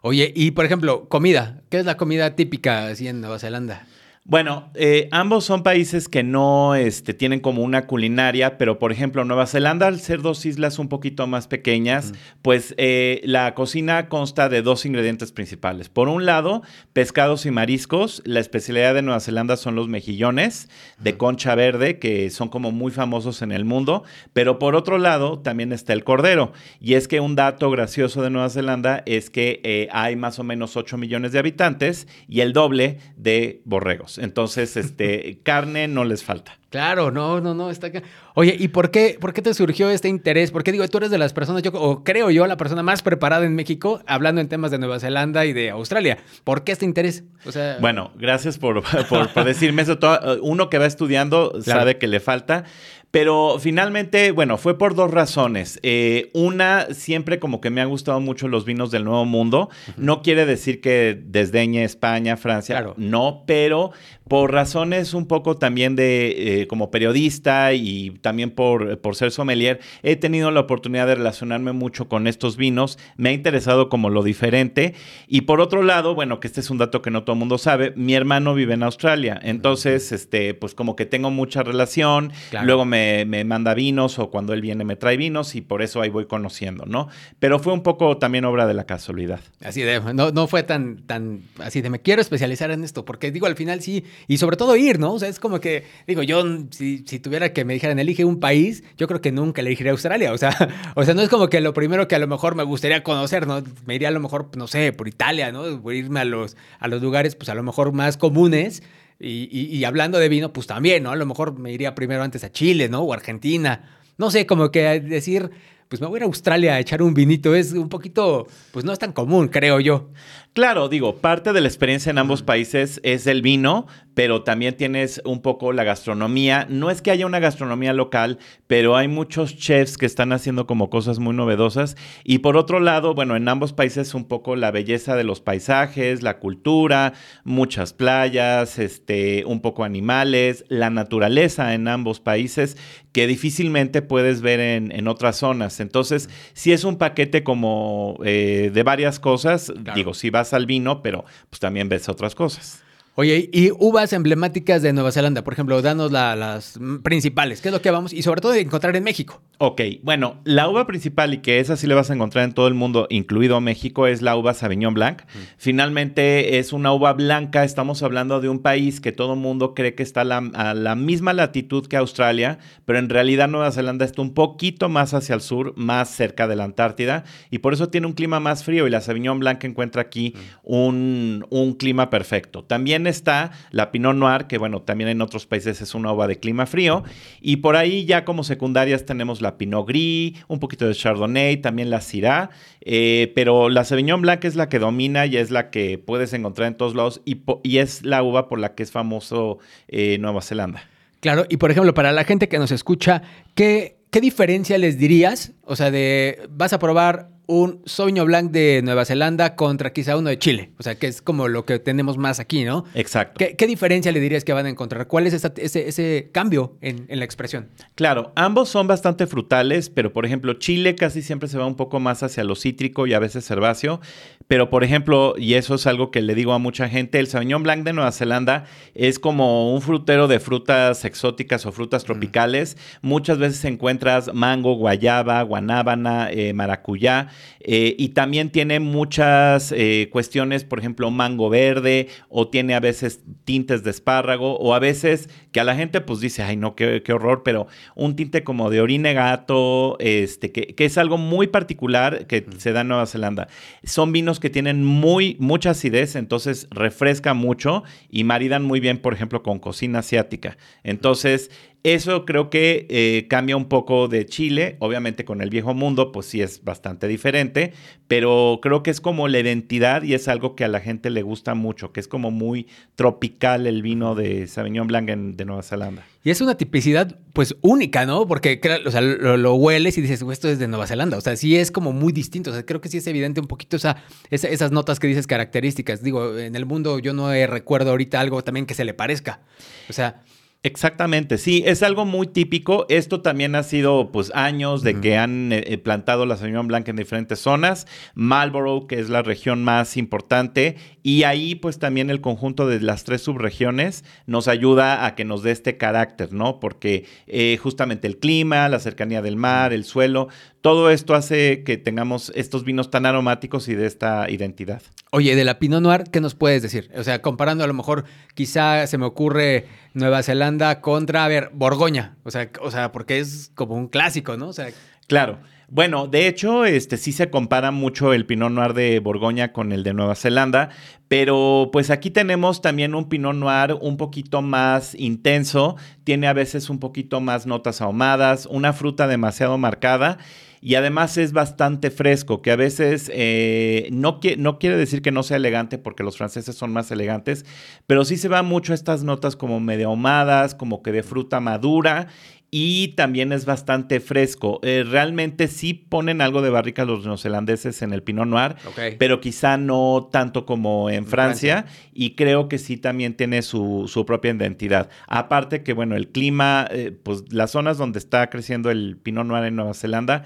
Oye, 0.03 0.33
y 0.35 0.51
por 0.51 0.65
ejemplo, 0.65 1.09
comida, 1.09 1.63
¿qué 1.69 1.79
es 1.79 1.87
la 1.87 1.97
comida 1.97 2.35
típica 2.35 2.89
así 2.89 3.07
en 3.07 3.21
Nueva 3.21 3.39
Zelanda? 3.39 3.87
Bueno, 4.25 4.71
eh, 4.75 5.09
ambos 5.11 5.45
son 5.45 5.65
países 5.65 6.09
que 6.09 6.23
no 6.23 6.77
este, 6.77 7.13
tienen 7.13 7.41
como 7.41 7.65
una 7.65 7.89
culinaria, 7.89 8.57
pero 8.57 8.79
por 8.79 8.93
ejemplo, 8.93 9.25
Nueva 9.25 9.49
Zelanda, 9.49 9.89
al 9.89 9.99
ser 9.99 10.23
dos 10.23 10.47
islas 10.47 10.79
un 10.79 10.89
poquito 10.89 11.27
más 11.27 11.49
pequeñas, 11.49 12.13
mm. 12.13 12.15
pues 12.41 12.73
eh, 12.77 13.21
la 13.25 13.53
cocina 13.55 14.09
consta 14.09 14.49
de 14.49 14.63
dos 14.63 14.87
ingredientes 14.87 15.33
principales. 15.33 15.89
Por 15.89 16.09
un 16.09 16.25
lado, 16.25 16.63
pescados 16.93 17.47
y 17.47 17.51
mariscos. 17.51 18.23
La 18.25 18.39
especialidad 18.39 18.95
de 18.95 19.03
Nueva 19.03 19.19
Zelanda 19.19 19.57
son 19.57 19.75
los 19.75 19.89
mejillones 19.89 20.69
de 21.01 21.17
concha 21.17 21.57
verde, 21.57 21.99
que 21.99 22.31
son 22.31 22.49
como 22.49 22.71
muy 22.71 22.93
famosos 22.93 23.43
en 23.43 23.51
el 23.51 23.65
mundo. 23.65 24.05
Pero 24.33 24.61
por 24.61 24.77
otro 24.77 24.99
lado, 24.99 25.41
también 25.41 25.73
está 25.73 25.95
el 25.95 26.05
cordero. 26.05 26.53
Y 26.81 26.95
es 26.95 27.09
que 27.09 27.19
un 27.19 27.35
dato 27.35 27.73
gracioso 27.73 28.23
de 28.23 28.31
Nueva 28.31 28.51
Zelanda 28.51 29.03
es 29.05 29.31
que 29.31 29.61
eh, 29.65 29.89
hay 29.91 30.15
más 30.15 30.39
o 30.39 30.45
menos 30.45 30.77
8 30.77 30.97
millones 30.97 31.33
de 31.33 31.41
habitantes 31.41 32.07
y 32.29 32.41
el 32.41 32.53
doble 32.53 32.99
de 33.17 33.63
borregos. 33.65 34.12
Entonces, 34.19 34.77
este, 34.77 35.39
carne 35.43 35.89
no 35.89 36.05
les 36.05 36.23
falta. 36.25 36.59
Claro, 36.71 37.11
no, 37.11 37.41
no, 37.41 37.53
no, 37.55 37.71
está 37.71 37.89
acá. 37.89 38.03
Oye, 38.35 38.57
¿y 38.59 38.69
por 38.69 38.91
qué, 38.91 39.19
por 39.21 39.35
qué 39.35 39.43
te 39.43 39.53
surgió 39.53 39.91
este 39.91 40.09
interés? 40.09 40.51
Porque 40.51 40.73
digo, 40.73 40.89
tú 40.89 40.97
eres 40.99 41.11
de 41.11 41.19
las 41.19 41.35
personas, 41.35 41.63
yo, 41.63 41.71
o 41.75 42.03
creo 42.03 42.31
yo, 42.31 42.47
la 42.47 42.57
persona 42.57 42.83
más 42.83 43.03
preparada 43.03 43.45
en 43.45 43.55
México, 43.55 44.01
hablando 44.07 44.41
en 44.41 44.49
temas 44.49 44.71
de 44.71 44.79
Nueva 44.79 44.99
Zelanda 44.99 45.45
y 45.45 45.53
de 45.53 45.69
Australia. 45.69 46.17
¿Por 46.45 46.65
qué 46.65 46.73
este 46.73 46.87
interés? 46.87 47.25
O 47.45 47.53
sea... 47.53 47.77
Bueno, 47.79 48.11
gracias 48.17 48.57
por, 48.57 48.83
por, 49.09 49.29
por 49.29 49.45
decirme 49.45 49.83
eso. 49.83 49.99
Todo, 49.99 50.43
uno 50.43 50.71
que 50.71 50.79
va 50.79 50.87
estudiando 50.87 51.51
claro. 51.63 51.81
sabe 51.81 51.99
que 51.99 52.07
le 52.07 52.21
falta, 52.21 52.65
Pero 53.13 53.59
finalmente, 53.61 54.33
bueno, 54.33 54.57
fue 54.57 54.79
por 54.79 54.95
dos 54.95 55.11
razones. 55.11 55.79
Eh, 55.83 56.31
una, 56.33 56.87
siempre 56.95 57.39
como 57.39 57.61
que 57.61 57.69
me 57.69 57.83
han 57.83 57.91
gustado 57.91 58.21
mucho 58.21 58.49
los 58.49 58.65
vinos 58.65 58.91
del 58.91 59.05
Nuevo 59.05 59.27
Mundo. 59.27 59.69
No 59.99 60.23
quiere 60.23 60.47
decir 60.47 60.81
que 60.81 61.21
desdeñe 61.23 61.85
España, 61.85 62.39
Francia, 62.39 62.95
no, 62.97 63.45
pero 63.47 63.93
por 64.29 64.51
razones 64.51 65.13
un 65.13 65.27
poco 65.27 65.59
también 65.59 65.95
de 65.95 66.63
eh, 66.63 66.67
como 66.67 66.91
periodista 66.91 67.75
y 67.75 68.13
también 68.23 68.51
por, 68.51 68.99
por 69.01 69.15
ser 69.15 69.31
sommelier, 69.31 69.81
he 70.03 70.17
tenido 70.17 70.51
la 70.51 70.61
oportunidad 70.61 71.07
de 71.07 71.17
relacionarme 71.17 71.73
mucho 71.73 72.09
con 72.09 72.27
estos 72.27 72.57
vinos. 72.57 72.99
Me 73.19 73.29
ha 73.29 73.33
interesado 73.33 73.91
como 73.91 74.09
lo 74.09 74.23
diferente. 74.23 74.95
Y 75.29 75.43
por 75.43 75.61
otro 75.61 75.83
lado, 75.83 76.15
bueno, 76.15 76.41
que 76.41 76.47
este 76.47 76.61
es 76.61 76.71
un 76.71 76.79
dato 76.79 77.03
que 77.03 77.11
no 77.11 77.25
todo 77.25 77.35
el 77.35 77.41
mundo 77.41 77.59
sabe, 77.59 77.93
mi 77.95 78.15
hermano 78.15 78.55
vive 78.55 78.73
en 78.73 78.85
Australia. 78.85 79.39
Entonces, 79.43 80.13
este, 80.13 80.55
pues 80.55 80.75
como 80.75 80.97
que 80.97 81.05
tengo 81.05 81.31
mucha 81.31 81.63
relación. 81.63 82.33
Luego 82.63 82.87
me, 82.87 83.02
me 83.27 83.45
manda 83.45 83.75
vinos 83.75 84.19
o 84.19 84.31
cuando 84.31 84.53
él 84.53 84.61
viene 84.61 84.85
me 84.85 84.97
trae 84.97 85.17
vinos 85.17 85.55
y 85.55 85.61
por 85.61 85.83
eso 85.83 86.01
ahí 86.01 86.11
voy 86.11 86.27
conociendo, 86.27 86.85
¿no? 86.87 87.09
Pero 87.39 87.59
fue 87.59 87.73
un 87.73 87.83
poco 87.83 88.17
también 88.19 88.45
obra 88.45 88.67
de 88.67 88.75
la 88.75 88.85
casualidad. 88.85 89.41
Así 89.63 89.83
de, 89.83 90.01
no, 90.15 90.31
no 90.31 90.47
fue 90.47 90.63
tan, 90.63 90.99
tan, 91.07 91.43
así 91.59 91.81
de 91.81 91.91
me 91.91 92.01
quiero 92.01 92.21
especializar 92.21 92.71
en 92.71 92.85
esto, 92.85 93.05
porque 93.05 93.31
digo, 93.31 93.47
al 93.47 93.57
final 93.57 93.81
sí, 93.81 94.05
y 94.29 94.39
sobre 94.39 94.57
todo 94.57 94.77
ir, 94.77 94.99
¿no? 94.99 95.15
O 95.15 95.19
sea, 95.19 95.29
es 95.29 95.39
como 95.39 95.61
que, 95.61 95.85
digo, 96.07 96.23
yo 96.23 96.43
si, 96.71 97.05
si 97.07 97.19
tuviera 97.19 97.53
que 97.53 97.65
me 97.65 97.75
dijeran, 97.75 97.99
elige 97.99 98.25
un 98.25 98.41
país, 98.41 98.85
yo 98.97 99.07
creo 99.09 99.21
que 99.21 99.33
nunca 99.33 99.61
elegiría 99.61 99.93
Australia, 99.93 100.33
o 100.33 100.39
sea, 100.39 100.57
o 100.95 101.05
sea, 101.05 101.15
no 101.15 101.23
es 101.23 101.29
como 101.29 101.49
que 101.49 101.61
lo 101.61 101.75
primero 101.75 102.09
que 102.09 102.15
a 102.15 102.19
lo 102.19 102.27
mejor 102.27 102.55
me 102.55 102.63
gustaría 102.63 103.03
conocer, 103.03 103.47
¿no? 103.47 103.63
Me 103.87 103.95
iría 103.95 104.09
a 104.09 104.13
lo 104.13 104.21
mejor, 104.21 104.51
no 104.57 104.67
sé, 104.67 104.93
por 104.93 105.09
Italia, 105.09 105.53
¿no? 105.53 105.81
Por 105.81 105.95
irme 105.95 106.21
a 106.21 106.25
los, 106.25 106.57
a 106.79 106.89
los 106.89 107.03
lugares, 107.03 107.35
pues 107.37 107.49
a 107.49 107.55
lo 107.55 107.63
mejor 107.63 107.93
más 107.93 108.17
comunes, 108.17 108.83
y, 109.25 109.85
hablando 109.85 110.19
de 110.19 110.29
vino, 110.29 110.53
pues 110.53 110.67
también, 110.67 111.05
¿no? 111.05 111.11
A 111.11 111.17
lo 111.17 111.27
mejor 111.27 111.59
me 111.59 111.73
iría 111.73 111.95
primero 111.95 112.23
antes 112.23 112.43
a 112.43 112.51
Chile, 112.51 112.89
¿no? 112.89 113.03
O 113.03 113.13
Argentina. 113.13 113.99
No 114.19 114.31
sé, 114.31 114.47
como 114.47 114.71
que 114.71 115.01
decir, 115.01 115.51
pues 115.89 116.01
me 116.01 116.09
voy 116.09 116.17
a 116.17 116.19
ir 116.19 116.23
a 116.25 116.27
Australia 116.27 116.75
a 116.75 116.81
echar 116.81 117.03
un 117.03 117.15
vinito. 117.15 117.55
Es 117.55 117.73
un 117.73 117.89
poquito, 117.89 118.47
pues 118.73 118.85
no 118.85 118.93
es 118.93 118.99
tan 118.99 119.13
común, 119.13 119.49
creo 119.49 119.79
yo. 119.79 120.11
Claro, 120.55 120.91
digo, 120.91 121.17
parte 121.17 121.55
de 121.55 121.63
la 121.63 121.69
experiencia 121.69 122.11
en 122.11 122.19
ambos 122.19 122.43
países 122.43 123.01
es 123.05 123.27
el 123.27 123.41
vino, 123.41 123.87
pero 124.13 124.43
también 124.43 124.77
tienes 124.77 125.23
un 125.25 125.41
poco 125.41 125.73
la 125.73 125.83
gastronomía. 125.83 126.67
No 126.69 126.91
es 126.91 127.01
que 127.01 127.11
haya 127.11 127.25
una 127.25 127.39
gastronomía 127.39 127.95
local, 127.95 128.39
pero 128.67 128.97
hay 128.97 129.09
muchos 129.09 129.57
chefs 129.57 129.97
que 129.97 130.05
están 130.05 130.31
haciendo 130.31 130.67
como 130.67 130.91
cosas 130.91 131.19
muy 131.19 131.35
novedosas. 131.35 131.97
Y 132.23 132.39
por 132.39 132.59
otro 132.59 132.81
lado, 132.81 133.15
bueno, 133.15 133.35
en 133.35 133.49
ambos 133.49 133.73
países 133.73 134.13
un 134.13 134.27
poco 134.27 134.55
la 134.55 134.71
belleza 134.71 135.17
de 135.17 135.25
los 135.25 135.41
paisajes, 135.41 136.23
la 136.23 136.39
cultura, 136.39 137.15
muchas 137.45 137.95
playas, 137.95 138.79
este, 138.79 139.45
un 139.47 139.61
poco 139.61 139.85
animales, 139.85 140.67
la 140.69 140.91
naturaleza 140.91 141.73
en 141.73 141.89
ambos 141.89 142.21
países 142.21 142.77
que 143.13 143.27
difícilmente 143.27 144.01
puedes 144.01 144.41
ver 144.41 144.61
en, 144.61 145.09
otras 145.09 145.37
zonas. 145.37 145.81
Entonces, 145.81 146.31
si 146.55 146.73
es 146.73 146.85
un 146.85 146.97
paquete 146.97 147.43
como 147.43 148.19
eh, 148.25 148.71
de 148.73 148.83
varias 148.83 149.21
cosas, 149.21 149.73
digo, 149.95 150.15
si 150.15 150.31
va 150.43 150.57
al 150.57 150.67
vino, 150.67 151.03
pero 151.03 151.25
pues 151.51 151.61
también 151.61 151.89
ves 151.89 152.09
otras 152.09 152.35
cosas. 152.35 152.83
Oye, 153.15 153.51
y 153.53 153.71
uvas 153.73 154.15
emblemáticas 154.15 154.81
de 154.81 154.95
Nueva 154.95 155.13
Zelanda, 155.13 155.45
por 155.45 155.53
ejemplo, 155.53 155.83
danos 155.83 156.11
las 156.13 156.81
principales, 157.03 157.61
¿qué 157.61 157.69
es 157.69 157.75
lo 157.75 157.83
que 157.83 157.91
vamos? 157.91 158.15
Y 158.15 158.23
sobre 158.23 158.41
todo 158.41 158.53
de 158.53 158.61
encontrar 158.61 158.97
en 158.97 159.05
México. 159.05 159.43
Ok, 159.59 159.83
bueno, 160.03 160.41
la 160.45 160.67
uva 160.69 160.87
principal 160.87 161.35
y 161.35 161.39
que 161.39 161.61
esa 161.61 161.77
sí 161.77 161.87
le 161.87 161.95
vas 161.95 162.11
a 162.11 162.15
encontrar 162.15 162.45
en 162.45 162.55
todo 162.55 162.69
el 162.69 162.75
mundo, 162.75 163.07
incluido 163.11 163.61
México, 163.61 164.07
es 164.07 164.23
la 164.23 164.35
uva 164.35 164.55
Sauvignon 164.55 164.95
Blanc. 164.95 165.23
Finalmente 165.59 166.59
es 166.59 166.73
una 166.73 166.93
uva 166.95 167.13
blanca, 167.13 167.65
estamos 167.65 168.03
hablando 168.03 168.41
de 168.41 168.49
un 168.49 168.61
país 168.61 169.03
que 169.03 169.13
todo 169.13 169.37
mundo 169.37 169.75
cree 169.75 169.95
que 169.95 170.03
está 170.03 170.23
a 170.23 170.75
la, 170.75 170.95
misma 170.97 171.35
latitud 171.35 171.87
que 171.87 171.99
Australia, 171.99 172.59
pero 172.87 172.99
en 172.99 173.11
realidad 173.11 173.47
Nueva 173.47 173.73
Zelanda 173.73 174.07
está 174.07 174.23
un 174.23 174.33
poquito 174.33 174.89
más 174.89 175.13
hacia 175.13 175.35
el 175.35 175.43
sur, 175.43 175.75
más 175.77 176.09
cerca 176.09 176.49
de 176.49 176.57
la 176.57 176.65
Antártida, 176.65 177.25
y 177.51 177.59
por 177.59 177.75
eso 177.75 177.91
tiene 177.91 178.07
un 178.07 178.15
clima 178.15 178.41
más 178.41 178.65
frío 178.65 178.87
y 178.87 178.91
la 178.91 179.03
Sauvignon 179.03 179.39
Blanc 179.39 179.63
encuentra 179.65 180.01
aquí 180.01 180.35
un, 180.63 181.47
un 181.51 181.75
clima 181.75 182.09
perfecto. 182.09 182.65
También 182.65 183.02
está 183.07 183.51
la 183.71 183.91
Pinot 183.91 184.15
Noir, 184.15 184.47
que 184.47 184.59
bueno, 184.59 184.83
también 184.83 185.11
en 185.11 185.23
otros 185.23 185.47
países 185.47 185.81
es 185.81 185.95
una 185.95 186.13
uva 186.13 186.27
de 186.27 186.39
clima 186.39 186.67
frío. 186.67 187.05
Y 187.41 187.57
por 187.57 187.77
ahí 187.77 188.05
ya 188.05 188.25
como 188.25 188.45
secundarias 188.45 189.05
tenemos 189.05 189.41
la 189.41 189.59
Pinot 189.59 189.87
Gris, 189.87 190.35
un 190.49 190.61
poquito 190.61 190.87
de 190.87 190.95
Chardonnay, 190.95 191.59
también 191.59 191.91
la 191.91 192.01
Syrah. 192.01 192.51
Eh, 192.81 193.33
pero 193.35 193.69
la 193.69 193.85
Sauvignon 193.85 194.23
Blanc 194.23 194.45
es 194.45 194.57
la 194.57 194.69
que 194.69 194.79
domina 194.79 195.27
y 195.27 195.37
es 195.37 195.51
la 195.51 195.71
que 195.71 195.99
puedes 195.99 196.33
encontrar 196.33 196.69
en 196.69 196.77
todos 196.77 196.95
lados 196.95 197.21
y, 197.25 197.43
es 197.79 198.05
la 198.05 198.23
uva 198.23 198.49
por 198.49 198.59
la 198.59 198.75
que 198.75 198.83
es 198.83 198.91
famoso 198.91 199.59
eh, 199.89 200.19
Nueva 200.19 200.43
Zelanda. 200.43 200.83
Claro, 201.21 201.47
y 201.49 201.57
por 201.57 201.71
ejemplo, 201.71 201.95
para 201.95 202.13
la 202.13 202.25
gente 202.25 202.49
que 202.49 202.59
nos 202.59 202.73
escucha, 202.73 203.23
¿qué, 203.55 203.97
¿qué 204.11 204.21
diferencia 204.21 204.77
les 204.79 204.99
dirías? 204.99 205.53
O 205.65 205.77
sea, 205.77 205.91
de 205.91 206.41
vas 206.51 206.73
a 206.73 206.79
probar 206.79 207.32
un 207.53 207.83
Sauvignon 207.85 208.27
Blanc 208.27 208.51
de 208.51 208.81
Nueva 208.83 209.05
Zelanda 209.05 209.57
contra 209.57 209.93
quizá 209.93 210.17
uno 210.17 210.31
de 210.31 210.39
Chile. 210.39 210.73
O 210.79 210.83
sea, 210.83 210.95
que 210.95 211.07
es 211.07 211.21
como 211.21 211.49
lo 211.49 211.65
que 211.67 211.79
tenemos 211.79 212.17
más 212.17 212.41
aquí, 212.41 212.65
¿no? 212.65 212.85
Exacto. 212.95 213.45
¿Qué, 213.57 213.67
diferencia 213.67 214.11
le 214.11 214.21
dirías 214.21 214.45
que 214.45 214.53
van 214.53 214.67
a 214.67 214.71
encontrar? 214.71 215.07
¿Cuál 215.07 215.27
es 215.27 215.35
ese, 215.35 216.31
cambio 216.33 216.77
en, 216.81 217.07
la 217.09 217.25
expresión? 217.25 217.69
Claro, 217.95 218.33
ambos 218.37 218.69
son 218.69 218.87
bastante 218.87 219.27
frutales, 219.27 219.91
pero 219.91 220.13
por 220.13 220.25
ejemplo, 220.25 220.55
Chile 220.55 220.95
casi 220.95 221.23
siempre 221.23 221.49
se 221.49 221.59
va 221.59 221.67
un 221.67 221.77
poco 221.77 222.01
más 222.01 222.23
hacia 222.23 222.43
lo 222.45 222.57
cítrico 222.57 223.07
y 223.07 223.15
a 223.15 223.19
veces 223.19 223.51
herbáceo. 223.51 224.01
Pero 224.49 224.71
por 224.71 224.85
ejemplo, 224.85 225.35
y 225.37 225.55
eso 225.55 225.75
es 225.75 225.87
algo 225.87 226.11
que 226.11 226.21
le 226.21 226.35
digo 226.35 226.53
a 226.53 226.59
mucha 226.59 226.89
gente, 226.89 227.19
el 227.19 227.27
Sauvignon 227.27 227.63
Blanc 227.63 227.85
de 227.85 227.93
Nueva 227.93 228.13
Zelanda 228.13 228.65
es 228.95 229.19
como 229.19 229.73
un 229.75 229.81
frutero 229.81 230.29
de 230.29 230.41
frutas 230.41 231.05
exóticas 231.05 231.65
o 231.67 231.73
frutas 231.73 232.05
tropicales. 232.05 232.77
Muchas 233.03 233.39
veces 233.39 233.65
encuentras 233.65 234.33
mango, 234.35 234.75
guayaba, 234.75 235.43
guanábana, 235.43 236.31
eh, 236.31 236.53
maracuyá. 236.53 237.29
Eh, 237.61 237.95
y 237.99 238.11
también 238.11 238.51
tiene 238.51 238.81
muchas 238.81 239.73
eh, 239.73 240.09
cuestiones, 240.11 240.65
por 240.65 240.79
ejemplo, 240.79 241.11
mango 241.11 241.49
verde, 241.49 242.09
o 242.29 242.49
tiene 242.49 242.75
a 242.75 242.81
veces 242.81 243.21
tintes 243.45 243.85
de 243.85 243.91
espárrago, 243.91 244.59
o 244.59 244.75
a 244.75 244.79
veces 244.79 245.29
que 245.53 245.61
a 245.61 245.65
la 245.65 245.77
gente 245.77 246.01
pues 246.01 246.21
dice, 246.21 246.43
ay 246.43 246.57
no, 246.57 246.75
qué, 246.75 247.03
horror, 247.13 247.43
pero 247.45 247.67
un 247.95 248.17
tinte 248.17 248.43
como 248.43 248.71
de 248.71 248.81
orine 248.81 249.13
gato, 249.15 249.97
este, 250.01 250.51
que, 250.51 250.75
es 250.83 250.99
algo 250.99 251.19
muy 251.19 251.47
particular 251.47 252.27
que 252.27 252.45
se 252.59 252.73
da 252.73 252.81
en 252.81 252.89
Nueva 252.89 253.07
Zelanda. 253.07 253.49
Son 253.85 254.13
vinos 254.13 254.41
que 254.41 254.51
tienen 254.51 254.85
muy, 254.85 255.37
mucha 255.39 255.71
acidez, 255.71 256.17
entonces 256.17 256.67
refresca 256.71 257.35
mucho 257.35 257.85
y 258.11 258.25
maridan 258.25 258.65
muy 258.65 258.81
bien, 258.81 258.99
por 258.99 259.15
ejemplo, 259.15 259.43
con 259.43 259.59
cocina 259.59 260.01
asiática. 260.01 260.57
Entonces, 260.83 261.51
eso 261.85 262.25
creo 262.25 262.49
que 262.49 262.87
eh, 262.91 263.27
cambia 263.29 263.57
un 263.57 263.65
poco 263.65 264.07
de 264.07 264.25
Chile, 264.25 264.77
obviamente 264.79 265.25
con 265.25 265.41
el 265.41 265.51
viejo 265.51 265.75
mundo, 265.75 266.13
pues 266.13 266.27
sí 266.27 266.41
es 266.41 266.63
bastante 266.63 267.09
diferente, 267.09 267.73
pero 268.07 268.61
creo 268.63 268.85
que 268.85 268.93
es 268.93 269.01
como 269.01 269.27
la 269.27 269.41
identidad 269.41 270.03
y 270.05 270.15
es 270.15 270.29
algo 270.29 270.55
que 270.55 270.65
a 270.65 270.69
la 270.69 270.79
gente 270.79 271.11
le 271.11 271.23
gusta 271.23 271.55
mucho, 271.55 271.93
que 271.93 271.99
es 271.99 272.07
como 272.07 272.31
muy 272.31 272.69
tropical 272.95 273.67
el 273.67 273.83
vino 273.83 274.15
de 274.15 274.47
Sauvignon 274.47 274.87
Blanc 274.87 275.09
de 275.11 275.45
Nueva 275.45 275.65
Zelanda. 275.65 276.05
Y 276.23 276.31
es 276.31 276.41
una 276.41 276.57
tipicidad 276.57 277.19
pues 277.33 277.57
única, 277.63 278.07
¿no? 278.07 278.29
Porque 278.29 278.61
o 278.87 278.91
sea, 278.93 279.01
lo, 279.01 279.55
hueles 279.55 279.99
y 279.99 280.03
dices, 280.03 280.23
esto 280.23 280.49
es 280.49 280.61
de 280.61 280.69
Nueva 280.69 280.87
Zelanda, 280.87 281.17
o 281.17 281.21
sea, 281.21 281.35
sí 281.35 281.57
es 281.57 281.73
como 281.73 281.93
muy 281.93 282.13
distinto, 282.13 282.51
o 282.51 282.55
sea, 282.55 282.65
creo 282.65 282.81
que 282.81 282.89
sí 282.89 282.99
es 282.99 283.07
evidente 283.09 283.41
un 283.41 283.49
poquito 283.49 283.77
esa, 283.77 283.97
esas 284.31 284.71
notas 284.71 285.01
que 285.01 285.09
dices 285.09 285.27
características. 285.27 286.01
Digo, 286.01 286.39
en 286.39 286.55
el 286.55 286.65
mundo 286.65 287.01
yo 287.01 287.13
no 287.13 287.33
recuerdo 287.33 287.91
ahorita 287.91 288.21
algo 288.21 288.45
también 288.45 288.67
que 288.67 288.75
se 288.75 288.85
le 288.85 288.95
parezca, 288.95 289.41
o 289.89 289.93
sea... 289.93 290.23
Exactamente, 290.65 291.39
sí, 291.39 291.65
es 291.67 291.83
algo 291.83 292.05
muy 292.05 292.29
típico. 292.29 292.87
Esto 292.89 293.21
también 293.21 293.57
ha 293.57 293.65
sido 293.65 294.13
pues 294.13 294.31
años 294.33 294.85
de 294.85 295.01
que 295.01 295.19
han 295.19 295.53
eh, 295.53 295.65
eh, 295.67 295.77
plantado 295.77 296.25
la 296.25 296.37
Sauvignon 296.37 296.69
Blanc 296.69 296.87
en 296.87 296.95
diferentes 296.95 297.41
zonas. 297.41 297.89
Marlborough, 298.15 298.87
que 298.87 299.01
es 299.01 299.11
la 299.11 299.23
región 299.23 299.65
más 299.65 299.97
importante, 299.97 300.77
y 301.03 301.25
ahí 301.25 301.57
pues 301.57 301.81
también 301.81 302.11
el 302.11 302.21
conjunto 302.21 302.69
de 302.69 302.81
las 302.81 303.03
tres 303.03 303.23
subregiones 303.23 304.05
nos 304.27 304.47
ayuda 304.47 305.05
a 305.05 305.17
que 305.17 305.25
nos 305.25 305.43
dé 305.43 305.51
este 305.51 305.79
carácter, 305.79 306.33
¿no? 306.33 306.61
Porque 306.61 307.07
eh, 307.27 307.59
justamente 307.61 308.07
el 308.07 308.19
clima, 308.19 308.69
la 308.69 308.79
cercanía 308.79 309.21
del 309.21 309.35
mar, 309.35 309.73
el 309.73 309.83
suelo, 309.83 310.29
todo 310.63 310.91
esto 310.91 311.15
hace 311.15 311.65
que 311.65 311.77
tengamos 311.77 312.33
estos 312.37 312.65
vinos 312.65 312.91
tan 312.91 313.05
aromáticos 313.05 313.69
y 313.69 313.75
de 313.75 313.87
esta 313.87 314.31
identidad. 314.31 314.81
Oye, 315.11 315.35
de 315.35 315.45
la 315.45 315.59
Pinot 315.59 315.83
Noir, 315.83 316.05
¿qué 316.11 316.21
nos 316.21 316.37
puedes 316.37 316.63
decir? 316.63 316.89
O 316.97 317.03
sea, 317.03 317.21
comparando 317.21 317.65
a 317.65 317.67
lo 317.67 317.75
mejor, 317.75 318.05
quizá 318.35 318.87
se 318.87 318.97
me 318.97 319.05
ocurre 319.05 319.67
Nueva 319.93 320.23
Zelanda 320.23 320.81
contra, 320.81 321.25
a 321.25 321.29
ver, 321.29 321.51
Borgoña. 321.53 322.17
O 322.23 322.31
sea, 322.31 322.49
o 322.61 322.71
sea, 322.71 322.93
porque 322.93 323.19
es 323.19 323.51
como 323.57 323.75
un 323.75 323.89
clásico, 323.89 324.37
¿no? 324.37 324.49
O 324.49 324.53
sea, 324.53 324.69
claro. 325.09 325.41
Bueno, 325.69 326.07
de 326.07 326.29
hecho, 326.29 326.67
este 326.67 326.99
sí 326.99 327.13
se 327.13 327.31
compara 327.31 327.71
mucho 327.71 328.13
el 328.13 328.27
Pinot 328.27 328.53
Noir 328.53 328.75
de 328.75 329.01
Borgoña 329.01 329.53
con 329.53 329.73
el 329.73 329.83
de 329.83 329.95
Nueva 329.95 330.15
Zelanda, 330.15 330.69
pero 331.09 331.71
pues 331.73 331.91
aquí 331.91 332.11
tenemos 332.11 332.61
también 332.61 332.95
un 332.95 333.09
Pinot 333.09 333.35
Noir 333.35 333.79
un 333.81 333.97
poquito 333.97 334.43
más 334.43 334.95
intenso, 334.95 335.77
tiene 336.05 336.29
a 336.29 336.35
veces 336.35 336.69
un 336.69 336.79
poquito 336.79 337.21
más 337.21 337.47
notas 337.47 337.81
ahumadas, 337.81 338.47
una 338.47 338.75
fruta 338.75 339.07
demasiado 339.09 339.57
marcada 339.57 340.19
y 340.65 340.77
además 340.77 341.19
es 341.19 341.33
bastante 341.33 341.91
fresco, 341.91 342.41
que 342.41 342.53
a 342.53 342.57
veces 342.57 343.11
eh, 343.13 343.89
no, 343.91 344.21
no, 344.39 344.59
quiere 344.61 344.77
decir 344.77 345.03
que 345.03 345.11
no 345.11 345.25
sea 345.25 345.37
elegante 345.39 345.77
porque 345.77 346.05
los 346.05 346.17
franceses 346.17 346.55
son 346.55 346.73
más 346.73 346.93
elegantes, 346.93 347.45
pero 347.89 348.05
sí 348.05 348.17
se 348.17 348.29
va 348.29 348.45
mucho 348.45 348.73
estas 348.73 349.03
notas 349.03 349.35
como 349.35 349.59
medio 349.59 349.89
ahumadas, 349.89 350.55
como 350.55 350.81
que 350.85 350.93
de 350.93 351.03
fruta 351.03 351.41
madura 351.41 352.07
y 352.55 352.89
también 352.89 353.33
es 353.33 353.47
bastante 353.47 353.99
fresco. 353.99 354.61
Eh, 354.63 354.85
realmente 354.87 355.49
sí 355.49 355.73
ponen 355.73 356.21
algo 356.21 356.43
de 356.43 356.51
barrica 356.51 356.85
los 356.85 357.05
neozelandeses 357.07 357.81
en 357.81 357.95
el 357.95 358.03
Pinot 358.03 358.27
Noir, 358.27 358.57
pero 358.99 359.23
quizá 359.23 359.57
no 359.57 360.11
tanto 360.13 360.45
como 360.45 360.91
en, 360.91 361.07
Francia, 361.07 361.65
y 361.95 362.15
creo 362.15 362.49
que 362.49 362.59
sí 362.59 362.77
también 362.77 363.17
tiene 363.17 363.41
su, 363.41 364.05
propia 364.07 364.33
identidad. 364.33 364.91
Aparte 365.09 365.63
que, 365.63 365.73
bueno, 365.73 365.97
el 365.97 366.09
clima, 366.09 366.69
eh, 366.71 366.93
pues 367.03 367.25
las 367.33 367.51
zonas 367.51 367.79
donde 367.79 367.99
está 367.99 368.29
creciendo 368.29 368.71
el 368.71 368.99
Pinot 369.03 369.27
Noir 369.27 369.45
en 369.45 369.57
Nueva 369.57 369.73
Zelanda, 369.73 370.25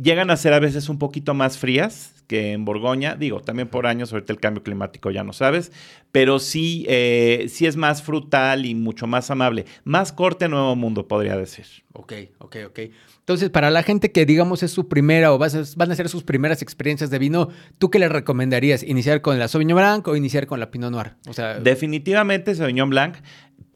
llegan 0.00 0.30
a 0.30 0.36
ser 0.36 0.52
a 0.52 0.60
veces 0.60 0.88
un 0.88 0.98
poquito 0.98 1.34
más 1.34 1.58
frías 1.58 2.24
que 2.26 2.52
en 2.52 2.64
Borgoña. 2.64 3.14
Digo, 3.14 3.40
también 3.40 3.68
por 3.68 3.86
años, 3.86 4.12
ahorita 4.12 4.32
el 4.32 4.40
cambio 4.40 4.62
climático 4.62 5.10
ya 5.10 5.24
no 5.24 5.32
sabes, 5.32 5.72
pero 6.12 6.38
sí, 6.38 6.86
eh, 6.88 7.46
sí 7.48 7.66
es 7.66 7.76
más 7.76 8.02
frutal 8.02 8.64
y 8.66 8.74
mucho 8.74 9.06
más 9.06 9.30
amable. 9.30 9.66
Más 9.84 10.12
corte 10.12 10.48
Nuevo 10.48 10.74
Mundo, 10.76 11.08
podría 11.08 11.36
decir. 11.36 11.66
Ok, 11.92 12.12
ok, 12.38 12.56
ok. 12.68 12.80
Entonces, 13.18 13.50
para 13.50 13.70
la 13.70 13.84
gente 13.84 14.10
que, 14.10 14.26
digamos, 14.26 14.62
es 14.64 14.72
su 14.72 14.88
primera 14.88 15.32
o 15.32 15.38
van 15.38 15.90
a 15.92 15.94
ser 15.94 16.08
sus 16.08 16.24
primeras 16.24 16.60
experiencias 16.60 17.08
de 17.08 17.18
vino, 17.20 17.50
¿tú 17.78 17.88
qué 17.88 18.00
le 18.00 18.08
recomendarías? 18.08 18.82
¿Iniciar 18.82 19.20
con 19.20 19.38
la 19.38 19.46
Sauvignon 19.46 19.76
Blanc 19.76 20.08
o 20.08 20.16
iniciar 20.16 20.46
con 20.46 20.58
la 20.58 20.70
Pinot 20.72 20.90
Noir? 20.90 21.12
O 21.28 21.32
sea... 21.32 21.60
Definitivamente 21.60 22.54
Sauvignon 22.54 22.90
Blanc. 22.90 23.16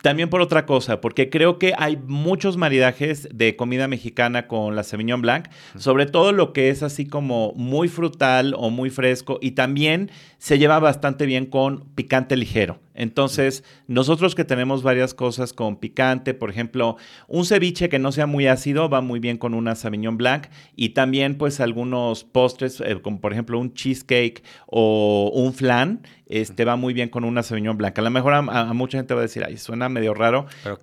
También 0.06 0.30
por 0.30 0.40
otra 0.40 0.66
cosa, 0.66 1.00
porque 1.00 1.30
creo 1.30 1.58
que 1.58 1.74
hay 1.76 1.96
muchos 1.96 2.56
maridajes 2.56 3.28
de 3.34 3.56
comida 3.56 3.88
mexicana 3.88 4.46
con 4.46 4.76
la 4.76 4.84
Sauvignon 4.84 5.20
Blanc, 5.20 5.48
sobre 5.76 6.06
todo 6.06 6.30
lo 6.30 6.52
que 6.52 6.68
es 6.68 6.84
así 6.84 7.08
como 7.08 7.52
muy 7.56 7.88
frutal 7.88 8.54
o 8.56 8.70
muy 8.70 8.90
fresco 8.90 9.40
y 9.42 9.50
también 9.50 10.12
se 10.38 10.60
lleva 10.60 10.78
bastante 10.78 11.26
bien 11.26 11.46
con 11.46 11.88
picante 11.96 12.36
ligero. 12.36 12.78
Entonces, 12.96 13.64
nosotros 13.86 14.34
que 14.34 14.44
tenemos 14.44 14.82
varias 14.82 15.14
cosas 15.14 15.52
con 15.52 15.76
picante, 15.76 16.34
por 16.34 16.50
ejemplo, 16.50 16.96
un 17.28 17.44
ceviche 17.44 17.88
que 17.88 17.98
no 17.98 18.12
sea 18.12 18.26
muy 18.26 18.46
ácido 18.46 18.88
va 18.88 19.00
muy 19.00 19.20
bien 19.20 19.38
con 19.38 19.54
una 19.54 19.74
Sauvignon 19.74 20.16
Blanc 20.16 20.46
y 20.74 20.90
también 20.90 21.36
pues 21.36 21.60
algunos 21.60 22.24
postres, 22.24 22.80
eh, 22.80 23.00
como 23.02 23.20
por 23.20 23.32
ejemplo 23.32 23.58
un 23.58 23.74
cheesecake 23.74 24.42
o 24.66 25.30
un 25.34 25.52
flan, 25.52 26.02
este 26.28 26.64
va 26.64 26.74
muy 26.76 26.92
bien 26.92 27.08
con 27.08 27.24
una 27.24 27.42
Sauvignon 27.42 27.76
Blanc. 27.76 27.96
A 27.98 28.02
lo 28.02 28.10
mejor 28.10 28.34
a, 28.34 28.42
mucha 28.72 28.98
gente 28.98 29.14
va 29.14 29.20
a 29.20 29.22
decir, 29.22 29.44
ay, 29.44 29.56
suena 29.56 29.88
medio 29.88 30.12
raro, 30.14 30.46
pero, 30.64 30.78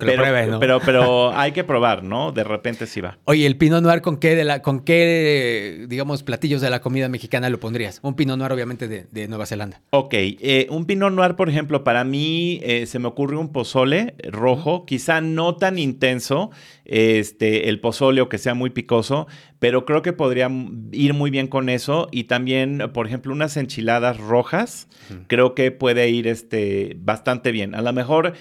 pero, 0.58 0.80
pero, 0.80 1.36
hay 1.36 1.52
que 1.52 1.64
probar, 1.64 2.02
¿no? 2.02 2.32
De 2.32 2.44
repente 2.44 2.86
sí 2.86 3.00
va. 3.00 3.18
Oye, 3.24 3.44
el 3.46 3.56
Pinot 3.56 3.82
Noir, 3.82 4.00
¿con 4.00 4.16
qué, 4.16 4.34
de 4.34 4.44
la, 4.44 4.62
con 4.62 4.80
qué 4.80 5.84
digamos, 5.88 6.22
platillos 6.22 6.60
de 6.60 6.70
la 6.70 6.80
comida 6.80 7.08
mexicana 7.08 7.50
lo 7.50 7.60
pondrías? 7.60 8.00
Un 8.02 8.14
Pinot 8.14 8.38
Noir 8.38 8.52
obviamente 8.52 8.88
de, 8.88 9.28
Nueva 9.28 9.46
Zelanda. 9.46 9.80
Ok, 9.90 10.12
eh, 10.14 10.66
un 10.70 10.86
Pinot 10.86 11.12
Noir, 11.12 11.34
por 11.34 11.48
ejemplo, 11.48 11.82
para 11.82 12.03
mí 12.04 12.60
eh, 12.62 12.86
se 12.86 12.98
me 12.98 13.08
ocurre 13.08 13.36
un 13.36 13.52
pozole 13.52 14.14
rojo, 14.22 14.86
quizá 14.86 15.20
no 15.20 15.56
tan 15.56 15.78
intenso, 15.78 16.50
este, 16.84 17.68
el 17.68 17.80
pozole 17.80 18.20
o 18.20 18.28
que 18.28 18.38
sea 18.38 18.54
muy 18.54 18.70
picoso, 18.70 19.26
pero 19.58 19.86
creo 19.86 20.02
que 20.02 20.12
podría 20.12 20.50
ir 20.92 21.14
muy 21.14 21.30
bien 21.30 21.48
con 21.48 21.68
eso. 21.68 22.08
Y 22.12 22.24
también, 22.24 22.90
por 22.92 23.06
ejemplo, 23.06 23.32
unas 23.32 23.56
enchiladas 23.56 24.18
rojas, 24.18 24.88
creo 25.26 25.54
que 25.54 25.70
puede 25.70 26.08
ir 26.10 26.28
este, 26.28 26.96
bastante 26.98 27.50
bien. 27.50 27.74
A 27.74 27.82
lo 27.82 27.92
mejor 27.92 28.34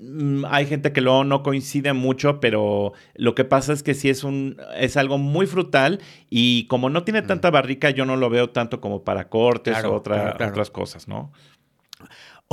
mm, 0.00 0.44
hay 0.48 0.66
gente 0.66 0.92
que 0.92 1.00
luego 1.00 1.24
no 1.24 1.42
coincide 1.42 1.92
mucho, 1.92 2.40
pero 2.40 2.92
lo 3.14 3.34
que 3.34 3.44
pasa 3.44 3.72
es 3.72 3.82
que 3.82 3.94
sí 3.94 4.08
es, 4.08 4.24
un, 4.24 4.56
es 4.76 4.96
algo 4.96 5.16
muy 5.16 5.46
frutal 5.46 6.00
y 6.28 6.66
como 6.66 6.90
no 6.90 7.04
tiene 7.04 7.22
tanta 7.22 7.50
barrica, 7.50 7.90
yo 7.90 8.04
no 8.04 8.16
lo 8.16 8.28
veo 8.28 8.50
tanto 8.50 8.80
como 8.80 9.04
para 9.04 9.28
cortes 9.28 9.82
o 9.84 9.94
otras 9.94 10.70
cosas, 10.70 11.06
¿no? 11.06 11.32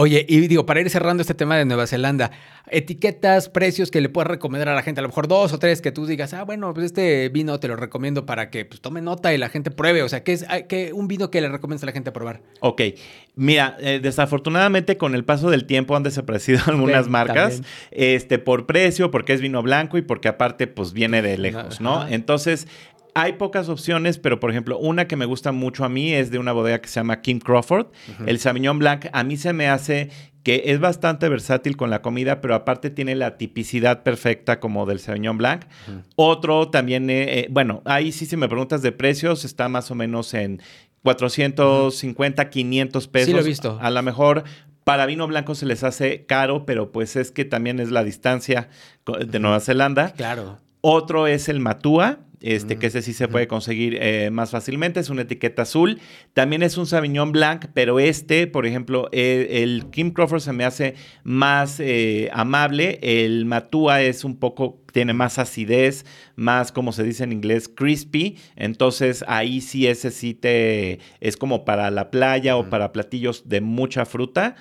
Oye, 0.01 0.25
y 0.27 0.48
digo, 0.48 0.65
para 0.65 0.81
ir 0.81 0.89
cerrando 0.89 1.22
este 1.22 1.36
tema 1.36 1.55
de 1.58 1.63
Nueva 1.63 1.86
Zelanda, 1.86 2.31
etiquetas, 2.72 3.50
precios 3.50 3.91
que 3.91 4.01
le 4.01 4.10
puedas 4.10 4.27
recomendar 4.27 4.67
a 4.70 4.74
la 4.74 4.81
gente, 4.81 5.00
a 5.00 5.03
lo 5.03 5.10
mejor 5.10 5.27
dos 5.27 5.53
o 5.53 5.60
tres 5.60 5.79
que 5.79 5.91
tú 5.91 6.08
digas, 6.08 6.34
ah, 6.34 6.43
bueno, 6.43 6.74
pues 6.74 6.88
este 6.88 7.29
vino 7.29 7.60
te 7.60 7.67
lo 7.67 7.75
recomiendo 7.75 8.25
para 8.25 8.50
que 8.50 8.65
pues, 8.65 8.81
tome 8.81 9.01
nota 9.01 9.31
y 9.31 9.38
la 9.38 9.50
gente 9.50 9.70
pruebe. 9.70 10.01
O 10.01 10.10
sea, 10.10 10.24
¿qué 10.24 10.34
es 10.34 10.46
qué, 10.67 10.91
un 10.91 11.08
vino 11.08 11.29
que 11.29 11.39
le 11.39 11.50
recomiendas 11.50 11.84
a 11.84 11.86
la 11.86 11.91
gente 11.91 12.10
a 12.10 12.13
probar? 12.13 12.41
Ok, 12.62 12.81
mira, 13.36 13.77
eh, 13.79 14.00
desafortunadamente 14.01 14.98
con 14.98 15.13
el 15.13 15.24
paso 15.24 15.51
del 15.51 15.65
tiempo 15.65 15.96
han 15.96 16.01
desaparecido 16.01 16.62
algunas 16.65 17.08
marcas, 17.08 17.62
este, 17.91 18.39
por 18.39 18.65
precio, 18.65 19.12
porque 19.12 19.34
es 19.34 19.41
vino 19.41 19.62
blanco 19.62 20.00
y 20.00 20.01
porque 20.01 20.29
aparte, 20.29 20.65
pues 20.65 20.93
viene 20.93 21.22
de 21.22 21.38
lejos, 21.38 21.79
¿no? 21.79 22.08
Entonces, 22.08 22.67
hay 23.13 23.34
pocas 23.34 23.70
opciones, 23.70 24.18
pero 24.18 24.39
por 24.39 24.51
ejemplo, 24.51 24.77
una 24.77 25.08
que 25.08 25.15
me 25.15 25.25
gusta 25.25 25.51
mucho 25.51 25.84
a 25.84 25.89
mí 25.89 26.13
es 26.13 26.32
de 26.32 26.39
una 26.39 26.51
bodega 26.51 26.80
que 26.80 26.88
se 26.88 27.00
llama 27.00 27.22
Kim 27.22 27.39
Crawford. 27.39 27.88
El 28.25 28.39
Sauvignon 28.39 28.80
Blanc 28.80 29.08
a 29.12 29.24
mí 29.24 29.38
se 29.38 29.53
me 29.53 29.70
hace 29.70 30.10
que 30.44 30.63
es 30.68 30.80
bastante 30.80 31.30
versátil 31.30 31.77
con 31.77 31.89
la 31.89 32.01
comida, 32.01 32.41
pero 32.41 32.56
aparte 32.56 32.89
tiene 32.89 33.15
la 33.15 33.38
tipicidad 33.38 34.03
perfecta 34.03 34.60
como 34.60 34.86
del 34.86 35.00
Sauvignon 35.00 35.38
Blanc. 35.38 35.65
Otro 36.15 36.70
también, 36.70 37.10
eh, 37.10 37.39
eh, 37.39 37.48
bueno, 37.51 37.82
ahí 37.86 38.12
sí 38.12 38.25
si 38.25 38.38
me 38.38 38.48
preguntas 38.48 38.82
de 38.82 38.91
precios, 38.91 39.46
está 39.46 39.70
más 39.70 39.91
o 39.91 39.96
menos 39.96 40.34
en 40.34 40.62
450, 41.03 42.50
500 42.50 43.08
pesos. 43.08 43.27
Sí 43.27 43.34
lo 43.34 43.39
he 43.39 43.44
visto. 43.44 43.77
A 43.82 43.89
lo 43.91 44.01
mejor 44.01 44.44
para 44.84 45.06
vino 45.06 45.27
blanco 45.27 45.53
se 45.56 45.65
les 45.65 45.84
hace 45.84 46.25
caro, 46.25 46.65
pero 46.65 46.91
pues 46.91 47.15
es 47.15 47.32
que 47.32 47.46
también 47.46 47.80
es 47.80 47.91
la 47.91 48.03
distancia 48.03 48.70
de 49.06 49.39
Nueva 49.39 49.60
Zelanda. 49.60 50.13
Claro. 50.13 50.58
Otro 50.82 51.27
es 51.27 51.50
el 51.50 51.60
Matua, 51.60 52.20
este, 52.41 52.77
que 52.77 52.88
ese 52.88 53.01
sí 53.01 53.13
se 53.13 53.27
puede 53.27 53.48
conseguir 53.48 53.98
eh, 54.01 54.29
más 54.31 54.51
fácilmente, 54.51 55.00
es 55.00 55.10
una 55.10 55.21
etiqueta 55.21 55.62
azul. 55.62 56.00
También 56.33 56.63
es 56.63 56.77
un 56.77 56.88
Sauvignon 56.88 57.31
Blanc, 57.31 57.65
pero 57.74 58.00
este, 58.00 58.48
por 58.48 58.65
ejemplo, 58.65 59.10
eh, 59.12 59.62
el 59.63 59.86
Kim 59.91 60.12
Crawford 60.12 60.41
se 60.41 60.53
me 60.53 60.65
hace 60.65 60.95
más 61.24 61.79
eh, 61.79 62.29
amable, 62.33 63.00
el 63.01 63.45
Matua 63.45 64.01
es 64.01 64.24
un 64.24 64.38
poco 64.38 64.81
tiene 64.91 65.13
más 65.13 65.39
acidez, 65.39 66.05
más, 66.36 66.71
como 66.71 66.91
se 66.91 67.03
dice 67.03 67.24
en 67.24 67.31
inglés, 67.31 67.67
crispy. 67.67 68.38
Entonces 68.55 69.24
ahí 69.27 69.62
sí 69.62 69.88
ese 69.88 70.12
sí 70.12 70.33
te 70.33 71.00
es 71.19 71.38
como 71.38 71.65
para 71.65 71.91
la 71.91 72.12
playa 72.12 72.57
o 72.57 72.69
para 72.69 72.91
platillos 72.91 73.48
de 73.48 73.62
mucha 73.62 74.05
fruta. 74.05 74.55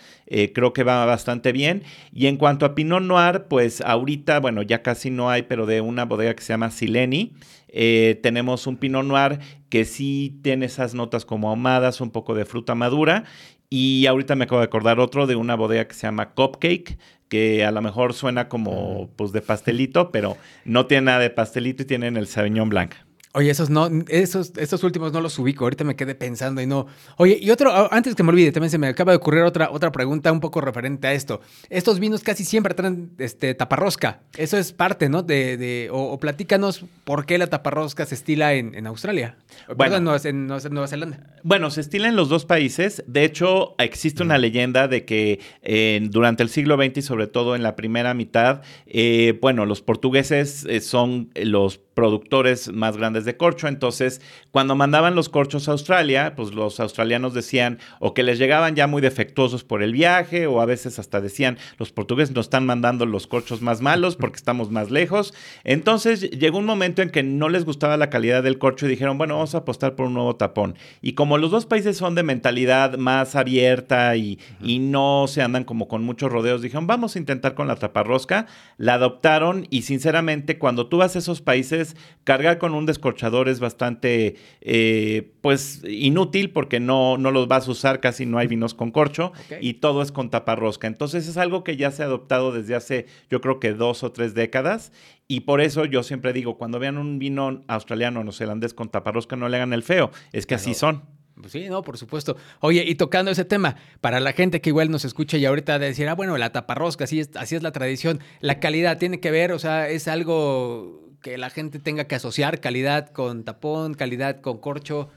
creo 0.54 0.72
que 0.72 0.84
va 0.84 1.04
bastante 1.04 1.52
bien. 1.52 1.82
Y 2.12 2.26
en 2.26 2.37
cuanto 2.37 2.66
a 2.66 2.75
Pinot 2.75 3.02
Noir, 3.02 3.44
pues 3.49 3.80
ahorita, 3.80 4.40
bueno, 4.40 4.62
ya 4.62 4.82
casi 4.82 5.10
no 5.10 5.30
hay, 5.30 5.42
pero 5.42 5.66
de 5.66 5.80
una 5.80 6.04
bodega 6.04 6.34
que 6.34 6.42
se 6.42 6.52
llama 6.52 6.70
Sileni. 6.70 7.32
Eh, 7.72 8.18
tenemos 8.22 8.66
un 8.66 8.76
Pinot 8.76 9.04
Noir 9.04 9.38
que 9.68 9.84
sí 9.84 10.38
tiene 10.42 10.66
esas 10.66 10.94
notas 10.94 11.25
como 11.25 11.49
ahumadas, 11.50 12.00
un 12.00 12.10
poco 12.10 12.34
de 12.34 12.44
fruta 12.44 12.75
madura. 12.75 13.25
Y 13.72 14.06
ahorita 14.06 14.34
me 14.34 14.44
acabo 14.44 14.60
de 14.60 14.64
acordar 14.66 14.98
otro 14.98 15.28
de 15.28 15.36
una 15.36 15.54
bodega 15.54 15.86
que 15.86 15.94
se 15.94 16.02
llama 16.02 16.30
Cupcake, 16.34 16.98
que 17.28 17.64
a 17.64 17.70
lo 17.70 17.80
mejor 17.80 18.14
suena 18.14 18.48
como 18.48 19.10
pues 19.14 19.30
de 19.30 19.42
pastelito, 19.42 20.10
pero 20.10 20.36
no 20.64 20.86
tiene 20.86 21.02
nada 21.06 21.20
de 21.20 21.30
pastelito 21.30 21.84
y 21.84 21.86
tienen 21.86 22.16
el 22.16 22.26
Sauvignon 22.26 22.68
Blanc. 22.68 22.94
Oye, 23.32 23.49
esos 23.49 23.70
no, 23.70 23.88
esos, 24.08 24.52
estos 24.56 24.82
últimos 24.82 25.12
no 25.12 25.20
los 25.20 25.38
ubico. 25.38 25.64
Ahorita 25.64 25.84
me 25.84 25.94
quedé 25.94 26.16
pensando 26.16 26.60
y 26.60 26.66
no. 26.66 26.87
Oye, 27.16 27.38
y 27.40 27.50
otro, 27.50 27.92
antes 27.92 28.16
que 28.16 28.25
me 28.25 28.30
olvide, 28.30 28.50
también 28.50 28.70
se 28.70 28.78
me 28.78 28.88
acaba 28.88 29.12
de 29.12 29.18
ocurrir 29.18 29.44
otra, 29.44 29.70
otra 29.70 29.92
pregunta 29.92 30.32
un 30.32 30.40
poco 30.40 30.60
referente 30.60 31.06
a 31.06 31.12
esto. 31.12 31.40
Estos 31.68 32.00
vinos 32.00 32.25
casi 32.25 32.44
siempre 32.44 32.75
traen 32.75 33.12
este 33.18 33.54
taparrosca. 33.54 34.22
Eso 34.37 34.58
es 34.58 34.72
parte, 34.72 35.08
¿no? 35.08 35.22
De, 35.22 35.56
de 35.56 35.88
o, 35.92 36.18
platícanos 36.18 36.84
por 37.04 37.25
qué 37.25 37.38
la 37.38 37.46
taparrosca 37.46 38.04
se 38.04 38.16
estila 38.16 38.54
en, 38.54 38.75
en 38.75 38.88
Australia. 38.88 39.37
Bueno, 39.76 40.16
en, 40.25 40.46
Nueva 40.49 40.88
Zelanda. 40.88 41.20
Bueno, 41.44 41.70
se 41.70 41.82
estila 41.82 42.08
en 42.08 42.16
los 42.16 42.28
dos 42.28 42.46
países. 42.46 43.04
De 43.06 43.22
hecho, 43.22 43.76
existe 43.78 44.25
una 44.25 44.38
leyenda 44.38 44.88
de 44.88 45.04
que 45.04 45.38
eh, 45.62 46.00
durante 46.10 46.42
el 46.42 46.49
siglo 46.49 46.76
XX 46.76 46.99
y 46.99 47.02
sobre 47.02 47.28
todo 47.28 47.54
en 47.54 47.62
la 47.62 47.76
primera 47.76 48.12
mitad, 48.12 48.62
eh, 48.87 49.38
bueno, 49.40 49.66
los 49.66 49.82
portugueses 49.82 50.64
eh, 50.68 50.80
son 50.80 51.30
los 51.37 51.80
productores 51.94 52.73
más 52.73 52.97
grandes 52.97 53.25
de 53.25 53.37
corcho. 53.37 53.68
Entonces, 53.68 54.20
cuando 54.50 54.75
mandaban 54.75 55.14
los 55.14 55.28
corchos 55.28 55.68
a 55.68 55.73
Australia, 55.73 56.35
pues 56.37 56.52
los 56.52 56.80
australianos 56.80 57.35
decían 57.35 57.78
o 57.99 58.14
que 58.14 58.23
les 58.23 58.38
llegaban 58.38 58.76
ya 58.76 58.87
muy 58.87 59.02
defectuosos 59.02 59.64
por 59.64 59.82
el 59.82 59.92
viaje, 59.92 60.47
o 60.47 60.61
a 60.61 60.66
veces 60.66 60.99
hasta 60.99 61.20
decían, 61.20 61.59
los 61.78 61.92
portugueses 61.92 62.35
nos 62.35 62.47
están 62.47 62.66
mandando 62.66 63.06
los 63.06 63.26
corchos 63.26 63.62
más 63.62 63.80
malos 63.80 64.16
porque 64.16 64.37
estamos 64.40 64.70
más 64.70 64.90
lejos. 64.90 65.35
Entonces, 65.64 66.30
llegó 66.30 66.59
un 66.59 66.66
momento 66.66 67.02
en 67.02 67.11
que 67.11 67.23
no 67.23 67.49
les 67.49 67.64
gustaba 67.64 67.97
la 67.97 68.11
calidad 68.11 68.42
del 68.42 68.59
corcho 68.59 68.87
y 68.87 68.90
dijeron, 68.90 69.18
bueno, 69.18 69.35
vamos 69.35 69.54
a 69.54 69.59
apostar 69.59 69.94
por 69.97 70.06
un 70.06 70.14
nuevo 70.14 70.37
tapón. 70.37 70.76
Y 71.02 71.12
como 71.14 71.38
los 71.38 71.50
dos 71.50 71.66
países 71.66 71.97
son 71.97 72.14
de 72.14 72.23
mentalidad 72.23 72.97
más 72.99 73.37
abierta 73.37 74.16
y, 74.16 74.38
y 74.62 74.78
no 74.78 75.26
se 75.28 75.42
andan 75.42 75.64
como 75.64 75.88
con 75.88 76.04
muchos 76.04 76.30
rodeos, 76.30 76.62
dijeron, 76.62 76.87
vamos 76.87 77.16
a 77.16 77.18
intentar 77.18 77.54
con 77.54 77.68
la 77.68 77.76
taparrosca. 77.76 78.47
La 78.76 78.94
adoptaron 78.94 79.66
y 79.70 79.82
sinceramente, 79.82 80.59
cuando 80.59 80.87
tú 80.87 80.99
vas 80.99 81.16
a 81.16 81.18
esos 81.18 81.40
países, 81.40 81.89
cargar 82.25 82.59
con 82.59 82.75
un 82.75 82.87
descorchador 82.87 83.49
es 83.49 83.61
bastante, 83.61 84.37
eh, 84.61 85.32
pues, 85.40 85.82
inútil 85.88 86.50
porque 86.50 86.80
no, 86.80 87.18
no 87.18 87.30
los 87.30 87.49
vas 87.49 87.68
a 87.68 87.70
usar, 87.70 88.00
casi 88.00 88.26
no 88.26 88.38
hay 88.38 88.47
vinos 88.47 88.75
con 88.75 88.90
corcho 88.90 89.32
y 89.61 89.75
todo 89.75 90.02
es 90.02 90.12
con 90.12 90.30
taparrosca. 90.30 90.87
Entonces 90.87 91.28
es 91.28 91.37
algo 91.37 91.64
que 91.64 91.76
ya 91.76 91.90
se 91.90 92.02
ha 92.02 92.06
adoptado 92.06 92.52
desde 92.52 92.75
hace, 92.75 93.06
yo 93.30 93.40
creo 93.40 93.61
que 93.61 93.73
dos 93.73 94.02
o 94.02 94.12
tres 94.12 94.35
décadas 94.35 94.92
y 95.28 95.40
por 95.40 95.61
eso 95.61 95.85
yo 95.85 96.02
siempre 96.02 96.32
digo, 96.32 96.59
cuando 96.59 96.78
vean 96.78 96.99
un 96.99 97.18
vino 97.18 97.62
australiano 97.68 98.20
o 98.20 98.25
neozelandés 98.25 98.75
con 98.75 98.88
taparrosca, 98.88 99.37
no 99.37 99.49
le 99.49 99.56
hagan 99.56 99.73
el 99.73 99.82
feo, 99.82 100.11
es 100.32 100.44
que 100.44 100.56
así 100.56 100.75
son. 100.75 101.04
Pues 101.40 101.52
sí, 101.52 101.68
no, 101.68 101.82
por 101.82 101.97
supuesto. 101.97 102.37
Oye, 102.61 102.85
y 102.87 102.94
tocando 102.97 103.30
ese 103.30 103.44
tema, 103.44 103.76
para 104.00 104.20
la 104.20 104.32
gente 104.32 104.61
que 104.61 104.70
igual 104.70 104.90
nos 104.90 105.04
escucha 105.04 105.37
y 105.37 105.47
ahorita 105.47 105.78
de 105.78 105.87
decir, 105.87 106.09
ah, 106.09 106.14
bueno, 106.14 106.37
la 106.37 106.52
taparrosca, 106.52 107.04
así 107.04 107.20
es, 107.20 107.30
así 107.37 107.56
es 107.56 107.62
la 107.62 107.73
tradición, 107.73 108.20
la 108.40 108.61
calidad 108.61 108.99
tiene 108.99 109.20
que 109.20 109.30
ver, 109.30 109.52
o 109.52 109.59
sea, 109.59 109.88
es 109.88 110.09
algo 110.09 111.00
que 111.22 111.38
la 111.38 111.50
gente 111.50 111.78
tenga 111.78 112.04
que 112.04 112.14
asociar, 112.14 112.60
calidad 112.60 113.10
con 113.10 113.44
tapón, 113.44 113.94
calidad 113.94 114.40
con 114.40 114.58
corcho. 114.58 115.10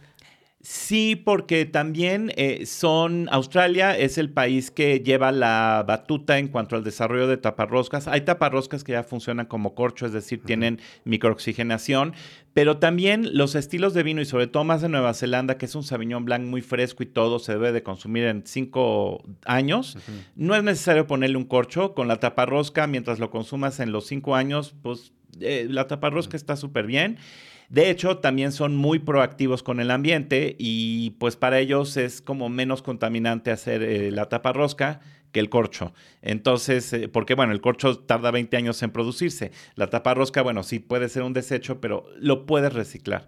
Sí, 0.65 1.17
porque 1.17 1.65
también 1.65 2.31
eh, 2.37 2.65
son, 2.65 3.27
Australia 3.33 3.97
es 3.97 4.17
el 4.17 4.29
país 4.29 4.71
que 4.71 5.01
lleva 5.01 5.33
la 5.33 5.83
batuta 5.85 6.39
en 6.39 6.47
cuanto 6.47 6.77
al 6.77 6.85
desarrollo 6.85 7.27
de 7.27 7.35
taparroscas. 7.35 8.07
Hay 8.07 8.21
taparroscas 8.21 8.85
que 8.85 8.93
ya 8.93 9.03
funcionan 9.03 9.45
como 9.45 9.75
corcho, 9.75 10.05
es 10.05 10.13
decir, 10.13 10.41
tienen 10.41 10.79
microoxigenación, 11.03 12.13
pero 12.53 12.77
también 12.77 13.37
los 13.37 13.55
estilos 13.55 13.93
de 13.93 14.03
vino 14.03 14.21
y 14.21 14.25
sobre 14.25 14.47
todo 14.47 14.63
más 14.63 14.81
de 14.81 14.87
Nueva 14.87 15.13
Zelanda, 15.13 15.57
que 15.57 15.65
es 15.65 15.75
un 15.75 15.83
Sauvignon 15.83 16.23
Blanc 16.23 16.45
muy 16.45 16.61
fresco 16.61 17.03
y 17.03 17.07
todo 17.07 17.39
se 17.39 17.51
debe 17.51 17.73
de 17.73 17.83
consumir 17.83 18.23
en 18.23 18.47
cinco 18.47 19.21
años, 19.43 19.97
no 20.37 20.55
es 20.55 20.63
necesario 20.63 21.07
ponerle 21.07 21.35
un 21.35 21.43
corcho. 21.43 21.93
Con 21.93 22.07
la 22.07 22.21
taparrosca, 22.21 22.87
mientras 22.87 23.19
lo 23.19 23.31
consumas 23.31 23.81
en 23.81 23.91
los 23.91 24.07
cinco 24.07 24.33
años, 24.33 24.75
pues 24.81 25.11
eh, 25.41 25.67
la 25.69 25.87
taparrosca 25.87 26.37
está 26.37 26.55
súper 26.55 26.85
bien. 26.85 27.17
De 27.73 27.89
hecho, 27.89 28.19
también 28.19 28.51
son 28.51 28.75
muy 28.75 28.99
proactivos 28.99 29.63
con 29.63 29.79
el 29.79 29.89
ambiente 29.89 30.55
y 30.59 31.09
pues 31.17 31.35
para 31.35 31.57
ellos 31.57 31.97
es 31.97 32.21
como 32.21 32.47
menos 32.47 32.83
contaminante 32.83 33.49
hacer 33.49 33.81
eh, 33.81 34.11
la 34.11 34.29
tapa 34.29 34.53
rosca 34.53 34.99
que 35.31 35.39
el 35.39 35.49
corcho. 35.49 35.91
Entonces, 36.21 36.93
eh, 36.93 37.07
porque 37.07 37.33
bueno, 37.33 37.51
el 37.51 37.61
corcho 37.61 37.97
tarda 37.97 38.29
20 38.29 38.55
años 38.57 38.83
en 38.83 38.91
producirse. 38.91 39.51
La 39.73 39.89
tapa 39.89 40.13
rosca, 40.13 40.43
bueno, 40.43 40.61
sí 40.61 40.77
puede 40.77 41.09
ser 41.09 41.23
un 41.23 41.33
desecho, 41.33 41.81
pero 41.81 42.05
lo 42.19 42.45
puedes 42.45 42.71
reciclar. 42.71 43.27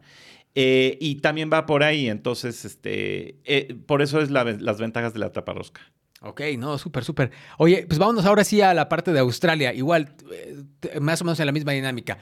Eh, 0.54 1.00
y 1.02 1.16
también 1.22 1.50
va 1.52 1.66
por 1.66 1.82
ahí, 1.82 2.08
entonces, 2.08 2.66
este, 2.66 3.40
por 3.88 4.04
eso 4.04 4.22
es 4.22 4.30
las 4.30 4.78
ventajas 4.78 5.12
de 5.14 5.20
la 5.22 5.32
tapa 5.32 5.54
rosca. 5.54 5.82
Ok, 6.22 6.42
no, 6.58 6.78
súper, 6.78 7.04
súper. 7.04 7.32
Oye, 7.58 7.86
pues 7.88 8.00
vámonos 8.00 8.26
ahora 8.26 8.44
sí 8.44 8.62
a 8.62 8.74
la 8.74 8.90
parte 8.90 9.12
de 9.12 9.20
Australia. 9.20 9.74
Igual, 9.74 10.16
más 11.02 11.22
o 11.22 11.26
menos 11.26 11.40
en 11.40 11.46
la 11.46 11.52
misma 11.52 11.72
dinámica. 11.74 12.20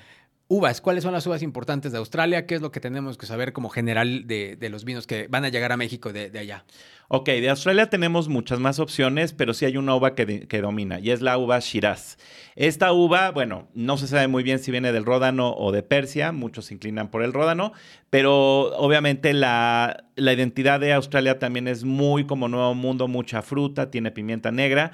Uvas, 0.49 0.81
¿cuáles 0.81 1.03
son 1.03 1.13
las 1.13 1.25
uvas 1.25 1.41
importantes 1.41 1.93
de 1.93 1.97
Australia? 1.97 2.45
¿Qué 2.45 2.55
es 2.55 2.61
lo 2.61 2.71
que 2.71 2.81
tenemos 2.81 3.17
que 3.17 3.25
saber 3.25 3.53
como 3.53 3.69
general 3.69 4.27
de, 4.27 4.57
los 4.69 4.83
vinos 4.83 5.07
que 5.07 5.27
van 5.27 5.45
a 5.45 5.49
llegar 5.49 5.71
a 5.71 5.77
México 5.77 6.11
de, 6.11 6.37
allá? 6.37 6.65
Ok, 7.07 7.27
de 7.27 7.49
Australia 7.49 7.89
tenemos 7.89 8.27
muchas 8.27 8.59
más 8.59 8.79
opciones, 8.79 9.31
pero 9.31 9.53
sí 9.53 9.63
hay 9.65 9.77
una 9.77 9.95
uva 9.95 10.15
que, 10.15 10.61
domina 10.61 10.99
y 10.99 11.11
es 11.11 11.21
la 11.21 11.37
uva 11.37 11.59
Shiraz. 11.59 12.17
Esta 12.55 12.91
uva, 12.91 13.31
bueno, 13.31 13.69
no 13.73 13.97
se 13.97 14.07
sabe 14.07 14.27
muy 14.27 14.43
bien 14.43 14.59
si 14.59 14.69
viene 14.69 14.91
del 14.91 15.05
Ródano 15.05 15.53
o 15.53 15.71
de 15.71 15.81
Persia, 15.81 16.33
muchos 16.33 16.65
se 16.65 16.73
inclinan 16.73 17.09
por 17.09 17.23
el 17.23 17.31
Ródano, 17.31 17.71
pero 18.09 18.75
obviamente 18.77 19.33
la 19.33 20.03
identidad 20.17 20.81
de 20.81 20.91
Australia 20.91 21.39
también 21.39 21.69
es 21.69 21.85
muy 21.85 22.25
como 22.25 22.49
Nuevo 22.49 22.75
Mundo, 22.75 23.07
mucha 23.07 23.41
fruta, 23.41 23.89
tiene 23.91 24.11
pimienta 24.11 24.51
negra. 24.51 24.91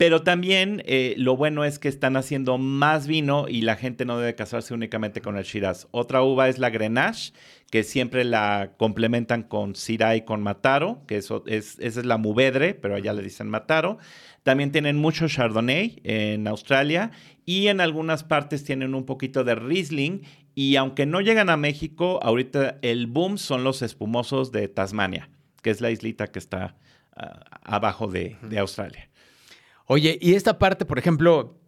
Pero 0.00 0.22
también 0.22 0.82
eh, 0.86 1.12
lo 1.18 1.36
bueno 1.36 1.62
es 1.62 1.78
que 1.78 1.88
están 1.88 2.16
haciendo 2.16 2.56
más 2.56 3.06
vino 3.06 3.48
y 3.48 3.60
la 3.60 3.76
gente 3.76 4.06
no 4.06 4.18
debe 4.18 4.34
casarse 4.34 4.72
únicamente 4.72 5.20
con 5.20 5.36
el 5.36 5.44
Shiraz. 5.44 5.88
Otra 5.90 6.22
uva 6.22 6.48
es 6.48 6.58
la 6.58 6.70
Grenache, 6.70 7.34
que 7.70 7.82
siempre 7.82 8.24
la 8.24 8.72
complementan 8.78 9.42
con 9.42 9.76
Syrah 9.76 10.16
y 10.16 10.22
con 10.22 10.42
Mataro, 10.42 11.02
que 11.06 11.18
eso 11.18 11.44
es, 11.46 11.78
esa 11.80 12.00
es 12.00 12.06
la 12.06 12.16
Muvedre, 12.16 12.72
pero 12.72 12.94
allá 12.94 13.12
le 13.12 13.22
dicen 13.22 13.50
Mataro. 13.50 13.98
También 14.42 14.72
tienen 14.72 14.96
mucho 14.96 15.28
Chardonnay 15.28 16.00
en 16.02 16.48
Australia 16.48 17.10
y 17.44 17.66
en 17.66 17.82
algunas 17.82 18.24
partes 18.24 18.64
tienen 18.64 18.94
un 18.94 19.04
poquito 19.04 19.44
de 19.44 19.54
Riesling. 19.54 20.22
Y 20.54 20.76
aunque 20.76 21.04
no 21.04 21.20
llegan 21.20 21.50
a 21.50 21.58
México, 21.58 22.20
ahorita 22.22 22.78
el 22.80 23.06
boom 23.06 23.36
son 23.36 23.64
los 23.64 23.82
espumosos 23.82 24.50
de 24.50 24.66
Tasmania, 24.68 25.28
que 25.60 25.68
es 25.68 25.82
la 25.82 25.90
islita 25.90 26.28
que 26.28 26.38
está 26.38 26.78
ah, 27.14 27.60
abajo 27.64 28.06
de 28.06 28.38
Australia. 28.58 29.09
Oye, 29.92 30.18
y 30.20 30.34
esta 30.34 30.56
parte, 30.60 30.84
por 30.84 31.00
ejemplo, 31.00 31.58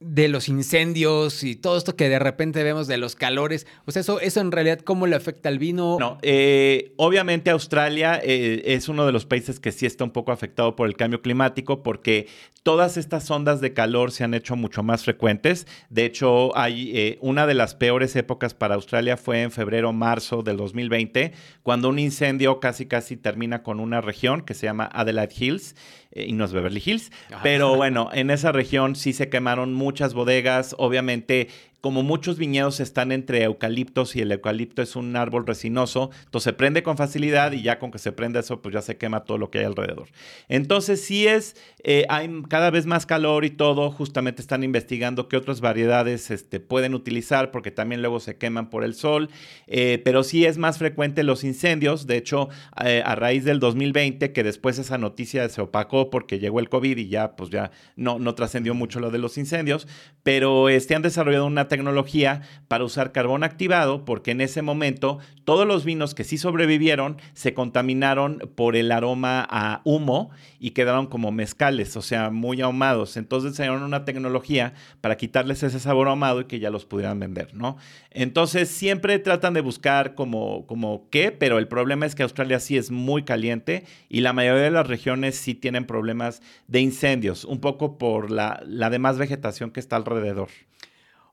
de 0.00 0.26
los 0.26 0.48
incendios 0.48 1.44
y 1.44 1.54
todo 1.54 1.76
esto 1.76 1.94
que 1.94 2.08
de 2.08 2.18
repente 2.18 2.64
vemos 2.64 2.88
de 2.88 2.96
los 2.96 3.14
calores. 3.14 3.68
O 3.84 3.92
sea, 3.92 4.00
eso, 4.00 4.18
eso 4.18 4.40
en 4.40 4.50
realidad, 4.50 4.80
¿cómo 4.80 5.06
le 5.06 5.14
afecta 5.14 5.48
al 5.48 5.60
vino? 5.60 5.96
No, 6.00 6.18
eh, 6.22 6.92
obviamente 6.96 7.50
Australia 7.50 8.18
eh, 8.20 8.62
es 8.64 8.88
uno 8.88 9.06
de 9.06 9.12
los 9.12 9.26
países 9.26 9.60
que 9.60 9.70
sí 9.70 9.86
está 9.86 10.02
un 10.02 10.10
poco 10.10 10.32
afectado 10.32 10.74
por 10.74 10.88
el 10.88 10.96
cambio 10.96 11.22
climático 11.22 11.84
porque 11.84 12.26
todas 12.62 12.96
estas 12.96 13.30
ondas 13.30 13.60
de 13.60 13.72
calor 13.72 14.12
se 14.12 14.24
han 14.24 14.34
hecho 14.34 14.56
mucho 14.56 14.82
más 14.82 15.04
frecuentes. 15.04 15.66
De 15.88 16.04
hecho, 16.04 16.56
hay 16.56 16.96
eh, 16.96 17.18
una 17.20 17.46
de 17.46 17.54
las 17.54 17.74
peores 17.74 18.14
épocas 18.16 18.54
para 18.54 18.74
Australia 18.74 19.16
fue 19.16 19.42
en 19.42 19.50
febrero, 19.50 19.92
marzo 19.92 20.42
del 20.42 20.56
2020, 20.56 21.32
cuando 21.62 21.88
un 21.88 21.98
incendio 21.98 22.60
casi 22.60 22.86
casi 22.86 23.16
termina 23.16 23.62
con 23.62 23.80
una 23.80 24.00
región 24.00 24.42
que 24.42 24.54
se 24.54 24.66
llama 24.66 24.88
Adelaide 24.92 25.34
Hills 25.38 25.74
y 26.12 26.32
no 26.32 26.44
es 26.44 26.52
Beverly 26.52 26.82
Hills. 26.84 27.10
Pero 27.42 27.76
bueno, 27.76 28.10
en 28.12 28.30
esa 28.30 28.52
región 28.52 28.96
sí 28.96 29.12
se 29.12 29.28
quemaron 29.28 29.74
muchas 29.74 30.12
bodegas. 30.12 30.74
Obviamente 30.78 31.48
como 31.80 32.02
muchos 32.02 32.38
viñedos 32.38 32.80
están 32.80 33.12
entre 33.12 33.42
eucaliptos 33.44 34.16
y 34.16 34.20
el 34.20 34.32
eucalipto 34.32 34.82
es 34.82 34.96
un 34.96 35.16
árbol 35.16 35.46
resinoso, 35.46 36.10
entonces 36.24 36.44
se 36.44 36.52
prende 36.52 36.82
con 36.82 36.96
facilidad 36.96 37.52
y 37.52 37.62
ya 37.62 37.78
con 37.78 37.90
que 37.90 37.98
se 37.98 38.12
prende 38.12 38.40
eso, 38.40 38.60
pues 38.60 38.74
ya 38.74 38.82
se 38.82 38.96
quema 38.96 39.24
todo 39.24 39.38
lo 39.38 39.50
que 39.50 39.60
hay 39.60 39.64
alrededor. 39.64 40.08
Entonces 40.48 41.02
sí 41.02 41.26
es, 41.26 41.56
eh, 41.82 42.06
hay 42.08 42.30
cada 42.48 42.70
vez 42.70 42.86
más 42.86 43.06
calor 43.06 43.44
y 43.44 43.50
todo, 43.50 43.90
justamente 43.90 44.42
están 44.42 44.62
investigando 44.62 45.28
qué 45.28 45.36
otras 45.36 45.60
variedades 45.60 46.30
este, 46.30 46.60
pueden 46.60 46.94
utilizar 46.94 47.50
porque 47.50 47.70
también 47.70 48.02
luego 48.02 48.20
se 48.20 48.36
queman 48.36 48.68
por 48.68 48.84
el 48.84 48.94
sol, 48.94 49.30
eh, 49.66 50.00
pero 50.04 50.22
sí 50.22 50.44
es 50.44 50.58
más 50.58 50.78
frecuente 50.78 51.22
los 51.22 51.44
incendios, 51.44 52.06
de 52.06 52.16
hecho 52.16 52.48
eh, 52.84 53.02
a 53.04 53.14
raíz 53.14 53.44
del 53.44 53.58
2020 53.58 54.32
que 54.32 54.42
después 54.42 54.78
esa 54.78 54.98
noticia 54.98 55.48
se 55.48 55.60
opacó 55.62 56.10
porque 56.10 56.38
llegó 56.38 56.60
el 56.60 56.68
COVID 56.68 56.98
y 56.98 57.08
ya 57.08 57.36
pues 57.36 57.50
ya 57.50 57.70
no, 57.96 58.18
no 58.18 58.34
trascendió 58.34 58.74
mucho 58.74 59.00
lo 59.00 59.10
de 59.10 59.18
los 59.18 59.38
incendios, 59.38 59.88
pero 60.22 60.68
este, 60.68 60.94
han 60.94 61.02
desarrollado 61.02 61.46
una 61.46 61.68
tecnología 61.70 62.42
para 62.68 62.84
usar 62.84 63.12
carbón 63.12 63.42
activado 63.42 64.04
porque 64.04 64.32
en 64.32 64.42
ese 64.42 64.60
momento 64.60 65.18
todos 65.44 65.66
los 65.66 65.84
vinos 65.86 66.14
que 66.14 66.24
sí 66.24 66.36
sobrevivieron 66.36 67.16
se 67.32 67.54
contaminaron 67.54 68.40
por 68.54 68.76
el 68.76 68.92
aroma 68.92 69.46
a 69.48 69.80
humo 69.84 70.30
y 70.58 70.72
quedaron 70.72 71.06
como 71.06 71.32
mezcales, 71.32 71.96
o 71.96 72.02
sea, 72.02 72.30
muy 72.30 72.60
ahumados. 72.60 73.16
Entonces 73.16 73.52
diseñaron 73.52 73.82
una 73.82 74.04
tecnología 74.04 74.74
para 75.00 75.16
quitarles 75.16 75.62
ese 75.62 75.80
sabor 75.80 76.08
ahumado 76.08 76.42
y 76.42 76.44
que 76.44 76.60
ya 76.60 76.70
los 76.70 76.84
pudieran 76.84 77.18
vender, 77.18 77.54
¿no? 77.54 77.78
Entonces 78.10 78.68
siempre 78.68 79.18
tratan 79.18 79.54
de 79.54 79.62
buscar 79.62 80.14
como, 80.14 80.66
como 80.66 81.08
qué, 81.10 81.32
pero 81.32 81.58
el 81.58 81.68
problema 81.68 82.06
es 82.06 82.14
que 82.14 82.22
Australia 82.22 82.60
sí 82.60 82.76
es 82.76 82.90
muy 82.90 83.22
caliente 83.22 83.84
y 84.08 84.20
la 84.20 84.32
mayoría 84.32 84.62
de 84.62 84.70
las 84.70 84.86
regiones 84.86 85.36
sí 85.36 85.54
tienen 85.54 85.86
problemas 85.86 86.42
de 86.68 86.80
incendios, 86.80 87.44
un 87.44 87.60
poco 87.60 87.96
por 87.98 88.30
la, 88.30 88.62
la 88.66 88.90
demás 88.90 89.16
vegetación 89.16 89.70
que 89.70 89.80
está 89.80 89.96
alrededor. 89.96 90.48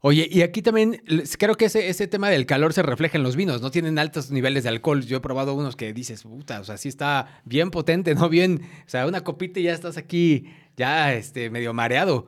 Oye, 0.01 0.27
y 0.31 0.41
aquí 0.41 0.61
también 0.61 1.01
creo 1.39 1.55
que 1.55 1.65
ese, 1.65 1.89
ese 1.89 2.07
tema 2.07 2.29
del 2.29 2.45
calor 2.45 2.73
se 2.73 2.83
refleja 2.83 3.17
en 3.17 3.23
los 3.23 3.35
vinos, 3.35 3.61
¿no? 3.61 3.71
Tienen 3.71 3.97
altos 3.97 4.29
niveles 4.29 4.63
de 4.63 4.69
alcohol. 4.69 5.03
Yo 5.03 5.17
he 5.17 5.21
probado 5.21 5.55
unos 5.55 5.75
que 5.75 5.91
dices, 5.91 6.23
puta, 6.23 6.59
o 6.59 6.63
sea, 6.63 6.77
sí 6.77 6.87
está 6.87 7.41
bien 7.45 7.71
potente, 7.71 8.13
¿no? 8.13 8.29
Bien, 8.29 8.61
o 8.85 8.89
sea, 8.89 9.07
una 9.07 9.23
copita 9.23 9.59
y 9.59 9.63
ya 9.63 9.73
estás 9.73 9.97
aquí, 9.97 10.45
ya, 10.75 11.13
este, 11.13 11.49
medio 11.49 11.73
mareado. 11.73 12.27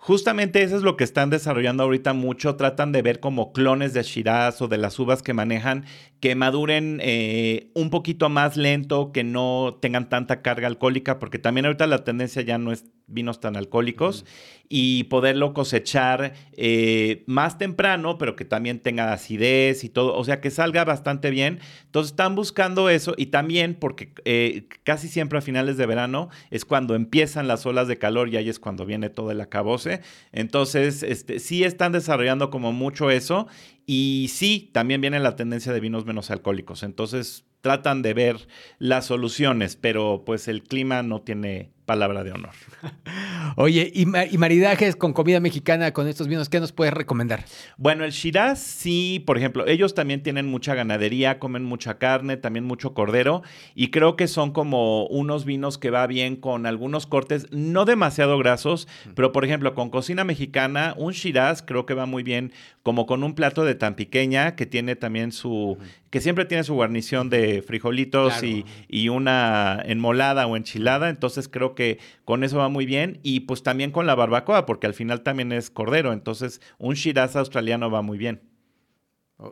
Justamente 0.00 0.62
eso 0.62 0.76
es 0.76 0.82
lo 0.82 0.96
que 0.96 1.02
están 1.02 1.28
desarrollando 1.28 1.82
ahorita 1.82 2.12
mucho. 2.12 2.54
Tratan 2.56 2.92
de 2.92 3.02
ver 3.02 3.18
como 3.20 3.52
clones 3.52 3.92
de 3.94 4.02
Shiraz 4.02 4.62
o 4.62 4.68
de 4.68 4.78
las 4.78 4.98
uvas 4.98 5.22
que 5.22 5.34
manejan 5.34 5.86
que 6.20 6.34
maduren 6.34 7.00
eh, 7.02 7.70
un 7.74 7.90
poquito 7.90 8.28
más 8.28 8.56
lento, 8.56 9.12
que 9.12 9.24
no 9.24 9.78
tengan 9.80 10.08
tanta 10.08 10.42
carga 10.42 10.66
alcohólica, 10.66 11.18
porque 11.18 11.38
también 11.38 11.66
ahorita 11.66 11.86
la 11.86 12.04
tendencia 12.04 12.42
ya 12.42 12.58
no 12.58 12.72
es 12.72 12.84
vinos 13.08 13.40
tan 13.40 13.56
alcohólicos 13.56 14.26
y 14.68 15.04
poderlo 15.04 15.54
cosechar 15.54 16.34
eh, 16.52 17.24
más 17.26 17.56
temprano, 17.56 18.18
pero 18.18 18.36
que 18.36 18.44
también 18.44 18.80
tenga 18.80 19.12
acidez 19.12 19.82
y 19.82 19.88
todo, 19.88 20.14
o 20.14 20.24
sea, 20.24 20.40
que 20.40 20.50
salga 20.50 20.84
bastante 20.84 21.30
bien. 21.30 21.60
Entonces 21.86 22.12
están 22.12 22.34
buscando 22.34 22.90
eso 22.90 23.14
y 23.16 23.26
también 23.26 23.74
porque 23.74 24.12
eh, 24.24 24.68
casi 24.84 25.08
siempre 25.08 25.38
a 25.38 25.42
finales 25.42 25.78
de 25.78 25.86
verano 25.86 26.28
es 26.50 26.64
cuando 26.64 26.94
empiezan 26.94 27.48
las 27.48 27.64
olas 27.64 27.88
de 27.88 27.96
calor 27.96 28.28
y 28.28 28.36
ahí 28.36 28.48
es 28.48 28.58
cuando 28.58 28.84
viene 28.84 29.08
todo 29.08 29.30
el 29.30 29.40
acabose. 29.40 30.02
Entonces, 30.32 31.02
este, 31.02 31.40
sí 31.40 31.64
están 31.64 31.92
desarrollando 31.92 32.50
como 32.50 32.72
mucho 32.72 33.10
eso 33.10 33.48
y 33.90 34.28
sí, 34.28 34.68
también 34.74 35.00
viene 35.00 35.18
la 35.18 35.34
tendencia 35.34 35.72
de 35.72 35.80
vinos 35.80 36.04
menos 36.04 36.30
alcohólicos. 36.30 36.82
Entonces 36.82 37.46
tratan 37.62 38.02
de 38.02 38.12
ver 38.12 38.46
las 38.78 39.06
soluciones, 39.06 39.76
pero 39.76 40.24
pues 40.26 40.46
el 40.46 40.62
clima 40.62 41.02
no 41.02 41.22
tiene 41.22 41.72
palabra 41.88 42.22
de 42.22 42.32
honor. 42.32 42.50
Oye, 43.56 43.90
y, 43.94 44.04
maridajes 44.04 44.94
con 44.94 45.14
comida 45.14 45.40
mexicana 45.40 45.92
con 45.94 46.06
estos 46.06 46.28
vinos, 46.28 46.50
¿qué 46.50 46.60
nos 46.60 46.70
puedes 46.70 46.92
recomendar? 46.92 47.46
Bueno, 47.78 48.04
el 48.04 48.10
Shiraz, 48.10 48.58
sí, 48.58 49.24
por 49.26 49.38
ejemplo, 49.38 49.66
ellos 49.66 49.94
también 49.94 50.22
tienen 50.22 50.44
mucha 50.46 50.74
ganadería, 50.74 51.38
comen 51.38 51.64
mucha 51.64 51.96
carne, 51.96 52.36
también 52.36 52.66
mucho 52.66 52.92
cordero, 52.92 53.42
y 53.74 53.90
creo 53.90 54.16
que 54.16 54.28
son 54.28 54.52
como 54.52 55.06
unos 55.06 55.46
vinos 55.46 55.78
que 55.78 55.88
va 55.88 56.06
bien 56.06 56.36
con 56.36 56.66
algunos 56.66 57.06
cortes, 57.06 57.46
no 57.52 57.86
demasiado 57.86 58.36
grasos, 58.36 58.86
pero 59.14 59.32
por 59.32 59.46
ejemplo, 59.46 59.74
con 59.74 59.88
cocina 59.88 60.24
mexicana, 60.24 60.92
un 60.98 61.14
Shiraz 61.14 61.62
creo 61.62 61.86
que 61.86 61.94
va 61.94 62.04
muy 62.04 62.22
bien 62.22 62.52
como 62.82 63.06
con 63.06 63.24
un 63.24 63.34
plato 63.34 63.64
de 63.64 63.74
tan 63.74 63.94
pequeña 63.96 64.56
que 64.56 64.66
tiene 64.66 64.94
también 64.94 65.32
su, 65.32 65.78
que 66.10 66.20
siempre 66.20 66.44
tiene 66.44 66.64
su 66.64 66.74
guarnición 66.74 67.30
de 67.30 67.62
frijolitos 67.62 68.42
y, 68.42 68.64
y, 68.88 69.08
una 69.08 69.82
enmolada 69.84 70.46
o 70.46 70.56
enchilada, 70.56 71.08
entonces 71.08 71.48
creo 71.48 71.74
que 71.74 71.77
con 72.24 72.44
eso 72.44 72.58
va 72.58 72.68
muy 72.68 72.86
bien 72.86 73.20
y 73.22 73.40
pues 73.40 73.62
también 73.62 73.90
con 73.90 74.06
la 74.06 74.14
barbacoa, 74.14 74.66
porque 74.66 74.86
al 74.86 74.94
final 74.94 75.22
también 75.22 75.52
es 75.52 75.70
cordero, 75.70 76.12
entonces 76.12 76.60
un 76.78 76.94
Shiraz 76.94 77.36
australiano 77.36 77.90
va 77.90 78.02
muy 78.02 78.18
bien. 78.18 78.42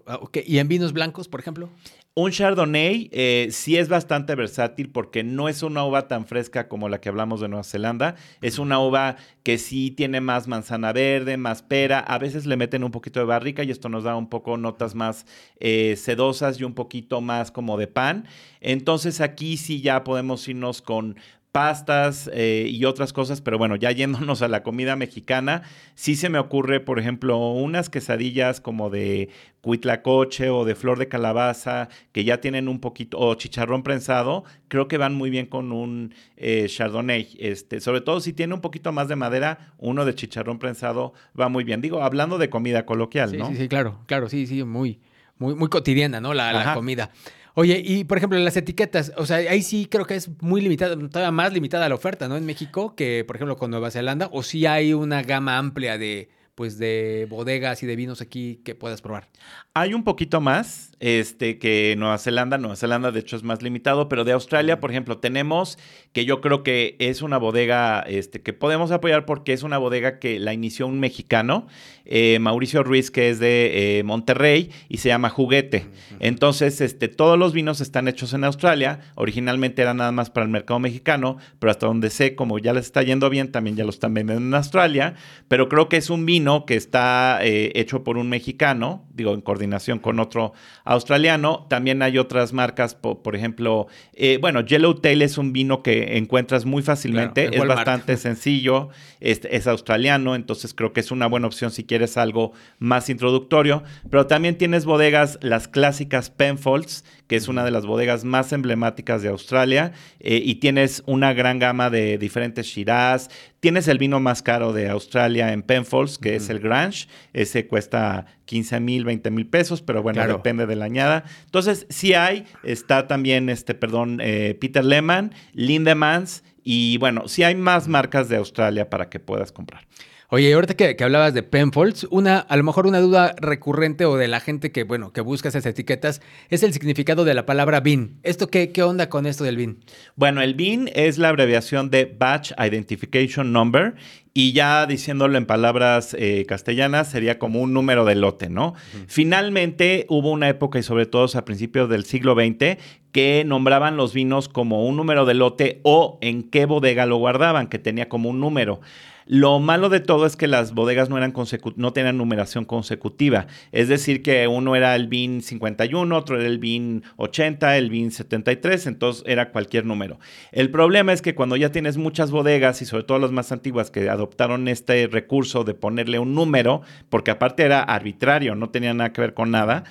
Ah, 0.07 0.21
¿Y 0.45 0.59
en 0.59 0.67
vinos 0.67 0.93
blancos, 0.93 1.29
por 1.29 1.39
ejemplo? 1.39 1.71
Un 2.19 2.33
Chardonnay 2.33 3.11
eh, 3.13 3.49
sí 3.53 3.77
es 3.77 3.89
bastante 3.89 4.35
versátil 4.35 4.91
porque 4.91 5.23
no 5.23 5.51
es 5.51 5.63
una 5.63 5.85
uva 5.85 6.09
tan 6.09 6.27
fresca 6.27 6.67
como 6.67 6.89
la 6.89 6.99
que 6.99 7.09
hablamos 7.11 7.41
de 7.41 7.49
Nueva 7.49 7.63
Zelanda. 7.63 8.17
Es 8.41 8.59
una 8.59 8.81
uva 8.81 9.17
que 9.45 9.59
sí 9.59 9.91
tiene 9.91 10.21
más 10.21 10.49
manzana 10.49 10.93
verde, 10.93 11.37
más 11.37 11.63
pera. 11.63 12.01
A 12.01 12.19
veces 12.19 12.47
le 12.47 12.57
meten 12.57 12.83
un 12.83 12.91
poquito 12.91 13.21
de 13.21 13.27
barrica 13.27 13.63
y 13.63 13.71
esto 13.71 13.89
nos 13.89 14.03
da 14.03 14.17
un 14.17 14.29
poco 14.29 14.57
notas 14.57 14.95
más 14.95 15.27
eh, 15.61 15.95
sedosas 15.97 16.59
y 16.59 16.65
un 16.65 16.75
poquito 16.75 17.21
más 17.21 17.51
como 17.51 17.77
de 17.77 17.87
pan. 17.87 18.27
Entonces 18.61 19.21
aquí 19.21 19.57
sí 19.59 19.83
ya 19.83 20.03
podemos 20.03 20.49
irnos 20.49 20.81
con 20.81 21.17
pastas 21.57 22.29
eh, 22.35 22.69
y 22.71 22.85
otras 22.85 23.15
cosas, 23.15 23.41
pero 23.41 23.57
bueno, 23.57 23.77
ya 23.77 23.91
yéndonos 23.91 24.43
a 24.43 24.49
la 24.49 24.63
comida 24.63 24.95
mexicana, 24.95 25.63
sí 25.95 26.15
se 26.15 26.29
me 26.29 26.39
ocurre, 26.39 26.81
por 26.81 26.99
ejemplo, 26.99 27.39
unas 27.39 27.89
quesadillas 27.89 28.61
como 28.61 28.91
de 28.91 29.31
cuitlacoche 29.63 30.51
o 30.51 30.67
de 30.67 30.75
flor 30.75 30.99
de 30.99 31.09
calabaza, 31.09 31.89
que 32.13 32.25
ya 32.25 32.43
tienen 32.43 32.69
un 32.69 32.79
poquito, 32.79 33.19
o 33.19 33.35
chicharrón 33.37 33.83
prensado, 33.83 34.45
creo 34.69 34.87
que 34.87 34.99
van 34.99 35.15
muy 35.15 35.31
bien 35.31 35.47
con 35.47 35.73
un 35.73 36.13
eh, 36.37 36.67
chardonnay. 36.69 37.39
Este, 37.41 37.81
sobre 37.81 38.03
todo 38.03 38.21
si 38.21 38.35
tiene 38.35 38.53
un 38.53 38.61
poquito 38.61 38.93
más 38.93 39.09
de 39.09 39.17
madera, 39.17 39.73
uno 39.79 40.05
de 40.05 40.15
chicharrón 40.15 40.59
prensado 40.59 41.15
va 41.41 41.49
muy 41.49 41.65
bien. 41.65 41.81
Digo, 41.81 42.03
hablando 42.03 42.37
de 42.37 42.51
comida 42.51 42.85
coloquial, 42.85 43.35
¿no? 43.39 43.49
Sí, 43.49 43.57
sí, 43.57 43.69
claro, 43.69 44.01
claro, 44.05 44.29
sí, 44.29 44.47
sí, 44.47 44.63
muy, 44.63 45.01
muy, 45.39 45.55
muy 45.55 45.71
cotidiana, 45.71 46.21
¿no? 46.21 46.35
La, 46.35 46.53
la 46.53 46.75
comida. 46.75 47.11
Oye, 47.59 47.83
y 47.83 48.05
por 48.05 48.19
ejemplo, 48.19 48.39
las 48.39 48.55
etiquetas, 48.59 49.13
o 49.17 49.25
sea, 49.25 49.39
ahí 49.39 49.63
sí 49.63 49.87
creo 49.91 50.05
que 50.05 50.15
es 50.15 50.29
muy 50.43 50.61
limitada, 50.61 50.95
todavía 50.95 51.31
más 51.31 51.55
limitada 51.55 51.89
la 51.89 51.95
oferta, 51.95 52.29
¿no? 52.29 52.37
En 52.37 52.45
México 52.45 52.95
que, 52.95 53.25
por 53.27 53.37
ejemplo, 53.37 53.57
con 53.57 53.71
Nueva 53.71 53.91
Zelanda, 53.91 54.29
o 54.31 54.43
sí 54.43 54.67
hay 54.67 54.93
una 54.93 55.23
gama 55.23 55.57
amplia 55.57 55.97
de, 55.97 56.29
pues 56.57 56.79
de 56.79 57.27
bodegas 57.29 57.83
y 57.83 57.87
de 57.87 57.95
vinos 57.97 58.23
aquí 58.23 58.61
que 58.65 58.75
puedas 58.75 59.03
probar. 59.03 59.29
Hay 59.75 59.93
un 59.93 60.05
poquito 60.05 60.41
más 60.41 60.93
este, 61.01 61.59
que 61.59 61.95
Nueva 61.99 62.17
Zelanda. 62.17 62.57
Nueva 62.57 62.77
Zelanda, 62.77 63.13
de 63.13 63.21
hecho, 63.21 63.37
es 63.37 63.43
más 63.43 63.61
limitado, 63.63 64.09
pero 64.09 64.25
de 64.25 64.33
Australia, 64.33 64.81
por 64.81 64.91
ejemplo, 64.91 65.19
tenemos 65.19 65.79
que 66.15 66.25
yo 66.25 66.41
creo 66.41 66.63
que 66.63 66.97
es 66.99 67.21
una 67.21 67.37
bodega 67.37 68.01
este, 68.09 68.41
que 68.41 68.55
podemos 68.55 68.91
apoyar 68.91 69.27
porque 69.27 69.53
es 69.53 69.63
una 69.63 69.77
bodega 69.77 70.19
que 70.19 70.39
la 70.39 70.55
inició 70.55 70.87
un 70.87 70.99
mexicano, 70.99 71.67
eh, 72.07 72.39
Mauricio 72.41 72.83
Ruiz, 72.83 73.11
que 73.11 73.29
es 73.29 73.39
de 73.39 73.99
eh, 73.99 74.03
Monterrey 74.03 74.71
y 74.89 74.97
se 74.97 75.11
llama 75.11 75.29
Juguete. 75.29 75.85
Entonces, 76.21 76.81
este, 76.81 77.09
todos 77.09 77.39
los 77.39 77.53
vinos 77.53 77.83
están 77.83 78.09
hechos 78.09 78.33
en 78.33 78.45
Australia. 78.45 79.01
Originalmente 79.15 79.83
eran 79.83 79.99
nada 79.99 80.13
más 80.13 80.31
para 80.31 80.47
el 80.47 80.51
mercado 80.51 80.81
mexicano, 80.81 81.37
pero 81.59 81.71
hasta 81.71 81.87
donde 81.87 82.09
sé, 82.09 82.35
como 82.35 82.59
ya 82.59 82.73
les 82.73 82.87
está 82.87 83.03
yendo 83.03 83.29
bien, 83.29 83.53
también 83.53 83.77
ya 83.77 83.85
lo 83.85 83.91
están 83.91 84.15
vendiendo 84.15 84.47
en 84.47 84.55
Australia. 84.55 85.17
Pero 85.49 85.69
creo 85.69 85.91
que 85.91 85.99
es 85.99 86.09
un 86.09 86.25
vino 86.25 86.46
que 86.67 86.77
está 86.77 87.41
eh, 87.43 87.73
hecho 87.75 88.05
por 88.05 88.17
un 88.19 88.29
mexicano, 88.29 89.05
digo, 89.13 89.35
en 89.35 89.41
coordinación 89.41 89.99
con 89.99 90.21
otro 90.21 90.53
australiano. 90.85 91.67
También 91.69 92.03
hay 92.03 92.19
otras 92.19 92.53
marcas, 92.53 92.95
por, 92.95 93.35
ejemplo, 93.35 93.89
eh, 94.13 94.39
bueno, 94.41 94.61
Yellowtail 94.61 95.23
es 95.23 95.39
un 95.39 95.53
vino 95.53 95.83
que 95.83 96.17
encuentras 96.17 96.65
muy 96.65 96.83
fácilmente, 96.83 97.57
es 97.57 97.67
bastante 97.67 98.17
sencillo, 98.17 98.91
es, 99.21 99.41
es, 99.51 99.67
australiano, 99.67 100.35
entonces 100.35 100.73
creo 100.73 100.93
que 100.93 101.01
es 101.01 101.11
una 101.11 101.27
buena 101.27 101.49
opción 101.49 101.71
si 101.71 101.85
quieres 101.85 102.17
algo 102.17 102.53
más 102.79 103.11
introductorio. 103.11 103.83
Pero 104.09 104.27
también 104.27 104.57
tienes 104.57 104.85
bodegas, 104.85 105.39
las 105.43 105.67
clásicas 105.67 106.31
Penfolds, 106.31 107.05
que 107.27 107.37
es 107.37 107.49
una 107.49 107.65
de 107.65 107.71
las 107.71 107.87
bodegas 107.87 108.25
más 108.25 108.53
emblemáticas 108.53 109.23
de 109.23 109.29
Australia, 109.29 109.93
eh, 110.21 110.41
y 110.45 110.57
tienes 110.57 111.03
una 111.07 111.33
gran 111.33 111.59
gama 111.59 111.91
de 111.91 112.19
diferentes 112.19 112.67
Shiraz. 112.67 113.29
Tienes 113.61 113.89
el 113.89 113.99
vino 113.99 114.21
más 114.21 114.43
caro 114.43 114.73
de 114.73 114.89
Australia 114.89 115.53
en 115.53 115.63
Penfolds, 115.63 116.19
que 116.19 116.37
es 116.37 116.49
el 116.51 116.61
Grange. 116.61 117.09
Ese 117.33 117.67
cuesta 117.67 118.27
15 118.45 118.81
mil, 118.81 119.05
20 119.05 119.31
mil 119.31 119.47
pesos, 119.47 119.83
pero 119.83 120.03
bueno, 120.03 120.27
depende 120.27 120.67
de 120.67 120.77
la 120.77 120.85
añada. 120.85 121.25
Entonces, 121.47 121.87
sí 121.89 122.15
hay, 122.15 122.45
está 122.63 123.07
también, 123.09 123.49
este, 123.49 123.75
perdón, 123.75 124.21
eh, 124.23 124.57
Peter 124.61 124.85
Lehman, 124.85 125.33
Lindemans, 125.53 126.45
y 126.63 126.99
bueno, 126.99 127.29
sí 127.29 127.43
hay 127.43 127.55
más 127.55 127.87
marcas 127.89 128.29
de 128.29 128.37
Australia 128.37 128.91
para 128.91 129.09
que 129.09 129.21
puedas 129.21 129.53
comprar. 129.53 129.87
Oye, 130.29 130.53
ahorita 130.53 130.75
que, 130.75 130.97
hablabas 131.05 131.35
de 131.35 131.45
Penfolds, 131.45 132.09
una, 132.11 132.41
a 132.41 132.57
lo 132.57 132.65
mejor 132.65 132.89
una 132.89 132.99
duda 132.99 133.37
recurrente 133.39 134.07
o 134.07 134.17
de 134.17 134.27
la 134.27 134.41
gente 134.41 134.73
que, 134.73 134.83
bueno, 134.83 135.13
que 135.13 135.21
busca 135.21 135.49
esas 135.49 135.65
etiquetas 135.67 136.21
es 136.49 136.65
el 136.65 136.73
significado 136.73 137.25
de 137.25 137.33
la 137.33 137.47
palabra 137.47 137.79
BIN. 137.79 138.19
¿Esto 138.25 138.49
qué, 138.49 138.73
qué 138.73 138.83
onda 138.83 139.09
con 139.09 139.27
esto 139.27 139.45
del 139.45 139.57
BIN? 139.57 139.85
Bueno, 140.17 140.43
el 140.43 140.55
BIN 140.55 140.91
es 140.95 141.19
la 141.19 141.29
abreviación 141.29 141.91
de 141.91 142.07
Batch 142.07 142.51
Identification 142.59 143.53
Number 143.53 143.95
y 144.35 144.53
ya 144.53 144.85
diciéndolo 144.87 145.39
en 145.39 145.47
palabras 145.47 146.15
eh, 146.19 146.45
castellanas, 146.47 147.09
sería 147.09 147.39
como 147.39 147.63
un 147.63 147.73
número 147.73 148.05
de 148.05 148.17
lote, 148.17 148.51
¿no? 148.51 148.75
Finalmente 149.07 150.07
hubo 150.11 150.31
una 150.31 150.49
época, 150.49 150.79
y 150.79 150.83
sobre 150.83 151.07
todo 151.07 151.27
a 151.39 151.45
principios 151.45 151.89
del 151.89 152.05
siglo 152.05 152.35
XX, 152.35 152.77
que 153.13 153.45
nombraban 153.47 153.97
los 153.97 154.13
vinos 154.13 154.51
como 154.51 154.87
un 154.87 154.97
número 154.97 155.25
de 155.25 155.35
lote 155.35 155.81
o 155.85 156.19
en 156.21 156.43
qué 156.43 156.67
bodega 156.67 157.07
lo 157.07 157.17
guardaban, 157.17 157.69
que 157.69 157.79
tenía 157.79 158.11
como 158.11 158.29
un 158.29 158.41
número. 158.41 158.81
Lo 159.27 159.59
malo 159.59 159.89
de 159.89 159.99
todo 159.99 160.25
es 160.25 160.37
que 160.37 160.47
las 160.47 160.73
bodegas 160.73 161.11
no, 161.11 161.93
tenían 161.93 162.17
numeración 162.17 162.65
consecutiva. 162.65 163.49
Es 163.73 163.89
decir, 163.89 164.23
que 164.23 164.47
uno 164.47 164.77
era 164.77 164.95
el 164.95 165.09
BIN 165.09 165.43
51, 165.43 166.17
otro 166.17 166.39
era 166.39 166.47
el 166.47 166.59
BIN 166.59 167.03
80, 167.17 167.77
el 167.77 167.91
BIN 167.91 168.13
73, 168.13 168.87
entonces 168.87 169.25
era 169.27 169.51
cualquier 169.51 169.85
número. 169.85 170.21
El 170.53 170.71
problema 170.71 171.13
es 171.13 171.23
que 171.23 171.35
cuando 171.35 171.57
ya 171.57 171.73
tienes 171.73 171.97
muchas 171.97 172.31
bodegas 172.31 172.81
y 172.83 172.87
sobre 172.87 173.03
todo 173.03 173.19
las 173.19 173.33
más 173.33 173.51
antiguas 173.51 173.91
que 173.91 174.09
adoptaron 174.09 174.69
este 174.69 175.09
recurso 175.09 175.65
de 175.65 175.75
ponerle 175.75 176.21
un 176.21 176.35
número, 176.35 176.83
porque 177.09 177.33
aparte 177.33 177.65
era 177.65 177.83
arbitrario, 177.83 178.55
no 178.55 178.71
tenía 178.71 178.95
nada 178.95 179.13
que 179.13 179.21
ver 179.23 179.35
con 179.35 179.51
nada, 179.51 179.83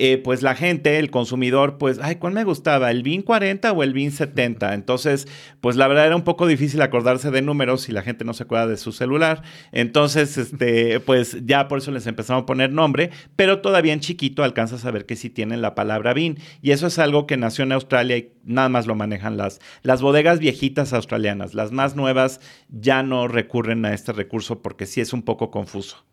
eh, 0.00 0.16
pues 0.16 0.42
la 0.42 0.54
gente, 0.54 1.00
el 1.00 1.10
consumidor, 1.10 1.76
pues, 1.76 1.98
ay, 2.00 2.16
¿cuál 2.16 2.32
me 2.32 2.44
gustaba? 2.44 2.92
¿El 2.92 3.02
BIN 3.02 3.22
40 3.22 3.72
o 3.72 3.82
el 3.82 3.92
BIN 3.92 4.12
70? 4.12 4.72
Entonces, 4.74 5.26
pues 5.60 5.74
la 5.74 5.88
verdad 5.88 6.06
era 6.06 6.14
un 6.14 6.22
poco 6.22 6.46
difícil 6.46 6.80
acordarse 6.82 7.32
de 7.32 7.42
números 7.42 7.82
si 7.82 7.90
la 7.90 8.02
gente 8.02 8.24
no 8.24 8.32
se 8.32 8.44
acuerda 8.44 8.68
de 8.68 8.76
su 8.76 8.92
celular. 8.92 9.42
Entonces, 9.72 10.38
este, 10.38 11.00
pues 11.06 11.44
ya 11.44 11.66
por 11.66 11.78
eso 11.78 11.90
les 11.90 12.06
empezamos 12.06 12.44
a 12.44 12.46
poner 12.46 12.70
nombre, 12.72 13.10
pero 13.34 13.60
todavía 13.60 13.92
en 13.92 13.98
chiquito 13.98 14.44
alcanzas 14.44 14.84
a 14.84 14.92
ver 14.92 15.04
que 15.04 15.16
sí 15.16 15.30
tienen 15.30 15.62
la 15.62 15.74
palabra 15.74 16.14
BIN. 16.14 16.38
Y 16.62 16.70
eso 16.70 16.86
es 16.86 17.00
algo 17.00 17.26
que 17.26 17.36
nació 17.36 17.64
en 17.64 17.72
Australia 17.72 18.18
y 18.18 18.32
nada 18.44 18.68
más 18.68 18.86
lo 18.86 18.94
manejan 18.94 19.36
las, 19.36 19.60
las 19.82 20.00
bodegas 20.00 20.38
viejitas 20.38 20.92
australianas. 20.92 21.54
Las 21.54 21.72
más 21.72 21.96
nuevas 21.96 22.40
ya 22.68 23.02
no 23.02 23.26
recurren 23.26 23.84
a 23.84 23.94
este 23.94 24.12
recurso 24.12 24.62
porque 24.62 24.86
sí 24.86 25.00
es 25.00 25.12
un 25.12 25.22
poco 25.22 25.50
confuso. 25.50 26.04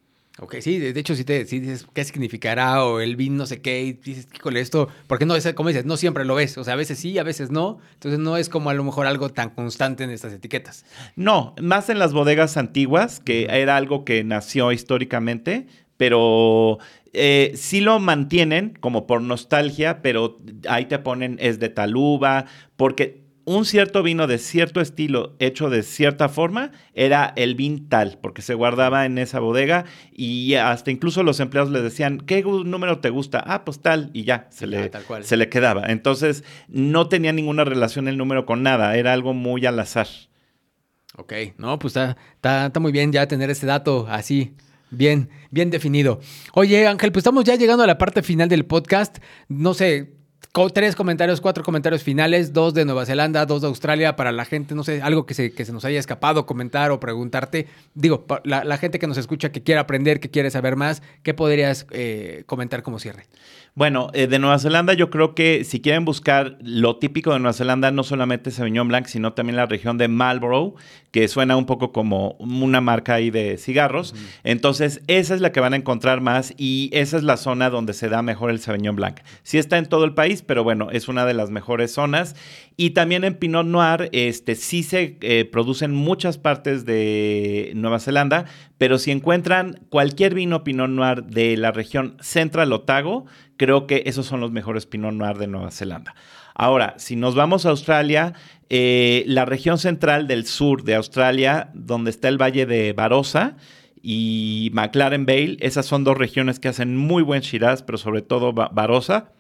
Ok, 0.42 0.56
sí, 0.60 0.80
de 0.80 1.00
hecho, 1.00 1.16
si 1.16 1.24
te 1.24 1.46
dices 1.46 1.88
qué 1.94 2.04
significará 2.04 2.84
o 2.84 3.00
el 3.00 3.16
vin 3.16 3.38
no 3.38 3.46
sé 3.46 3.62
qué, 3.62 3.84
y 3.84 3.94
dices, 3.94 4.28
con 4.42 4.58
esto? 4.58 4.90
Porque 5.08 5.26
no, 5.26 5.34
es, 5.34 5.54
como 5.54 5.70
dices, 5.70 5.86
no 5.86 5.96
siempre 5.96 6.26
lo 6.26 6.36
ves. 6.36 6.58
O 6.58 6.64
sea, 6.66 6.74
a 6.74 6.78
veces 6.78 7.00
sí, 7.00 7.18
a 7.18 7.24
veces 7.24 7.52
no. 7.52 7.80
Entonces 7.94 8.20
no 8.20 8.36
es 8.36 8.50
como 8.50 8.70
a 8.70 8.74
lo 8.74 8.84
mejor 8.84 9.08
algo 9.08 9.30
tan 9.30 9.52
constante 9.52 10.04
en 10.04 10.10
estas 10.10 10.34
etiquetas. 10.34 10.86
No, 11.16 11.56
más 11.62 11.90
en 11.90 12.00
las 12.00 12.12
bodegas 12.12 12.58
antiguas, 12.58 13.22
que 13.22 13.46
era 13.50 13.78
algo 13.78 14.04
que 14.04 14.26
nació 14.26 14.74
históricamente, 14.74 15.68
pero 15.96 16.80
eh, 17.14 17.54
sí 17.56 17.80
lo 17.80 18.00
mantienen 18.00 18.78
como 18.82 19.08
por 19.08 19.22
nostalgia, 19.22 20.02
pero 20.02 20.40
ahí 20.68 20.86
te 20.86 21.00
ponen 21.00 21.38
es 21.40 21.60
de 21.60 21.70
taluba, 21.70 22.46
porque 22.76 23.25
un 23.46 23.66
cierto 23.66 24.04
vino 24.04 24.28
de 24.28 24.40
cierto 24.40 24.82
estilo 24.82 25.36
hecho 25.40 25.70
de 25.70 25.84
cierta 25.84 26.30
forma 26.30 26.72
era 26.94 27.32
el 27.36 27.56
vin 27.56 27.88
tal, 27.88 28.18
porque 28.22 28.42
se 28.42 28.56
guardaba 28.56 29.06
en 29.06 29.18
esa 29.18 29.40
bodega 29.40 29.86
y 30.12 30.56
hasta 30.56 30.92
incluso 30.92 31.24
los 31.24 31.40
empleados 31.40 31.72
le 31.72 31.82
decían, 31.82 32.20
¿qué 32.20 32.44
número 32.44 33.00
te 33.00 33.12
gusta? 33.12 33.44
Ah, 33.46 33.64
pues 33.64 33.80
tal, 33.82 34.10
y 34.14 34.24
ya, 34.24 34.48
se, 34.50 34.68
le, 34.68 34.92
se 35.22 35.38
le 35.38 35.50
quedaba. 35.50 35.86
Entonces, 35.88 36.44
no 36.68 37.08
tenía 37.08 37.32
ninguna 37.34 37.64
relación 37.64 38.08
el 38.08 38.18
número 38.18 38.46
con 38.46 38.64
nada, 38.64 38.98
era 38.98 39.14
algo 39.14 39.34
muy 39.34 39.66
al 39.66 39.80
azar. 39.80 40.08
Ok, 41.18 41.34
no, 41.58 41.80
pues 41.80 41.96
está, 41.96 42.18
está, 42.34 42.66
está 42.66 42.80
muy 42.80 42.92
bien 42.92 43.12
ya 43.12 43.28
tener 43.28 43.50
ese 43.50 43.66
dato 43.66 44.08
así. 44.10 44.56
Bien, 44.92 45.30
bien 45.52 45.70
definido. 45.70 46.20
Oye, 46.54 46.88
Ángel, 46.88 47.12
pues 47.12 47.22
estamos 47.22 47.44
ya 47.44 47.56
llegando 47.56 47.84
a 47.84 47.88
la 47.88 47.98
parte 47.98 48.22
final 48.22 48.50
del 48.50 48.66
podcast. 48.66 49.18
No 49.48 49.74
sé, 49.74 50.15
tres 50.72 50.96
comentarios, 50.96 51.42
cuatro 51.42 51.64
comentarios 51.64 52.02
finales, 52.02 52.54
dos 52.54 52.74
de 52.74 52.86
Nueva 52.86 53.06
Zelanda, 53.06 53.46
dos 53.46 53.62
de 53.62 53.68
Australia, 53.68 54.16
para 54.16 54.32
la 54.32 54.46
gente, 54.46 54.74
no 54.74 54.84
sé, 54.84 55.02
algo 55.02 55.26
que 55.26 55.34
se, 55.34 55.52
que 55.52 55.66
se 55.66 55.74
nos 55.74 55.84
haya 55.84 56.00
escapado, 56.00 56.46
comentar 56.46 56.92
o 56.92 57.00
preguntarte. 57.00 57.68
Digo, 57.94 58.26
la, 58.46 58.64
la 58.64 58.78
gente 58.78 58.98
que 58.98 59.08
nos 59.08 59.18
escucha, 59.18 59.52
que 59.52 59.64
quiere 59.64 59.82
aprender, 59.82 60.20
que 60.20 60.30
quiere 60.30 60.50
saber 60.50 60.78
más, 60.78 61.04
¿qué 61.24 61.34
podrías 61.34 61.86
eh, 61.92 62.44
comentar 62.46 62.84
como 62.84 63.00
cierre? 63.00 63.26
Bueno, 63.78 64.10
eh, 64.14 64.28
de 64.28 64.40
Nueva 64.40 64.58
Zelanda 64.58 64.94
yo 64.94 65.10
creo 65.10 65.36
que 65.36 65.66
si 65.66 65.82
quieren 65.82 66.06
buscar 66.06 66.58
lo 66.62 66.96
típico 66.96 67.34
de 67.34 67.40
Nueva 67.40 67.52
Zelanda, 67.52 67.92
no 67.92 68.04
solamente 68.04 68.50
Sauvignon 68.50 68.88
Blanc, 68.88 69.08
sino 69.08 69.34
también 69.34 69.58
la 69.58 69.66
región 69.66 69.98
de 69.98 70.08
Marlborough, 70.08 70.76
que 71.12 71.28
suena 71.28 71.58
un 71.58 71.66
poco 71.66 71.92
como 71.92 72.38
una 72.40 72.80
marca 72.80 73.16
ahí 73.16 73.32
de 73.32 73.58
cigarros. 73.58 74.16
Entonces, 74.46 75.02
esa 75.08 75.36
es 75.36 75.42
la 75.42 75.52
que 75.52 75.60
van 75.60 75.74
a 75.74 75.76
encontrar 75.76 76.22
más 76.22 76.54
y 76.56 76.90
esa 76.94 77.18
es 77.18 77.24
la 77.24 77.36
zona 77.36 77.70
donde 77.70 77.94
se 77.94 78.08
da 78.08 78.22
mejor 78.22 78.50
el 78.50 78.62
Sauvignon 78.62 78.96
Blanc. 78.96 79.20
Sí 79.44 79.58
está 79.58 79.78
en 79.78 79.88
todo 79.88 80.06
el 80.06 80.14
país, 80.14 80.42
pero 80.46 80.64
bueno, 80.64 80.90
es 80.92 81.08
una 81.08 81.26
de 81.26 81.34
las 81.34 81.50
mejores 81.50 81.92
zonas. 81.92 82.36
Y 82.78 82.92
también 82.92 83.24
en 83.24 83.36
Pinot 83.36 83.66
Noir, 83.66 84.10
este, 84.12 84.56
sí 84.56 84.84
se 84.84 85.18
eh, 85.22 85.46
producen 85.46 85.94
muchas 85.94 86.38
partes 86.38 86.86
de 86.86 87.72
Nueva 87.76 88.00
Zelanda, 88.00 88.46
pero 88.78 88.98
si 88.98 89.12
encuentran 89.12 89.80
cualquier 89.90 90.34
vino 90.34 90.64
Pinot 90.64 90.90
Noir 90.90 91.24
de 91.24 91.58
la 91.58 91.72
región 91.72 92.18
Central 92.20 92.74
Otago, 92.74 93.26
creo 93.58 93.88
que 93.88 94.04
esos 94.06 94.26
son 94.26 94.40
los 94.40 94.52
mejores 94.52 94.86
Pinot 94.86 95.14
Noir 95.14 95.38
de 95.38 95.48
Nueva 95.48 95.72
Zelanda. 95.72 96.16
Ahora, 96.54 96.96
si 96.98 97.16
nos 97.16 97.36
vamos 97.36 97.66
a 97.66 97.70
Australia, 97.70 98.34
eh, 98.70 99.24
la 99.28 99.46
región 99.46 99.78
central 99.78 100.28
del 100.28 100.46
sur 100.46 100.84
de 100.84 100.96
Australia, 100.96 101.70
donde 101.74 102.12
está 102.12 102.30
el 102.30 102.42
valle 102.42 102.66
de 102.66 102.94
Barossa, 102.94 103.58
y 104.08 104.70
McLaren 104.74 105.26
Vale, 105.26 105.58
esas 105.62 105.88
son 105.88 106.04
dos 106.04 106.16
regiones 106.16 106.60
que 106.60 106.68
hacen 106.68 106.96
muy 106.96 107.24
buen 107.24 107.42
Shiraz, 107.42 107.82
pero 107.82 107.98
sobre 107.98 108.22
todo 108.22 108.54
Barossa. 108.54 109.32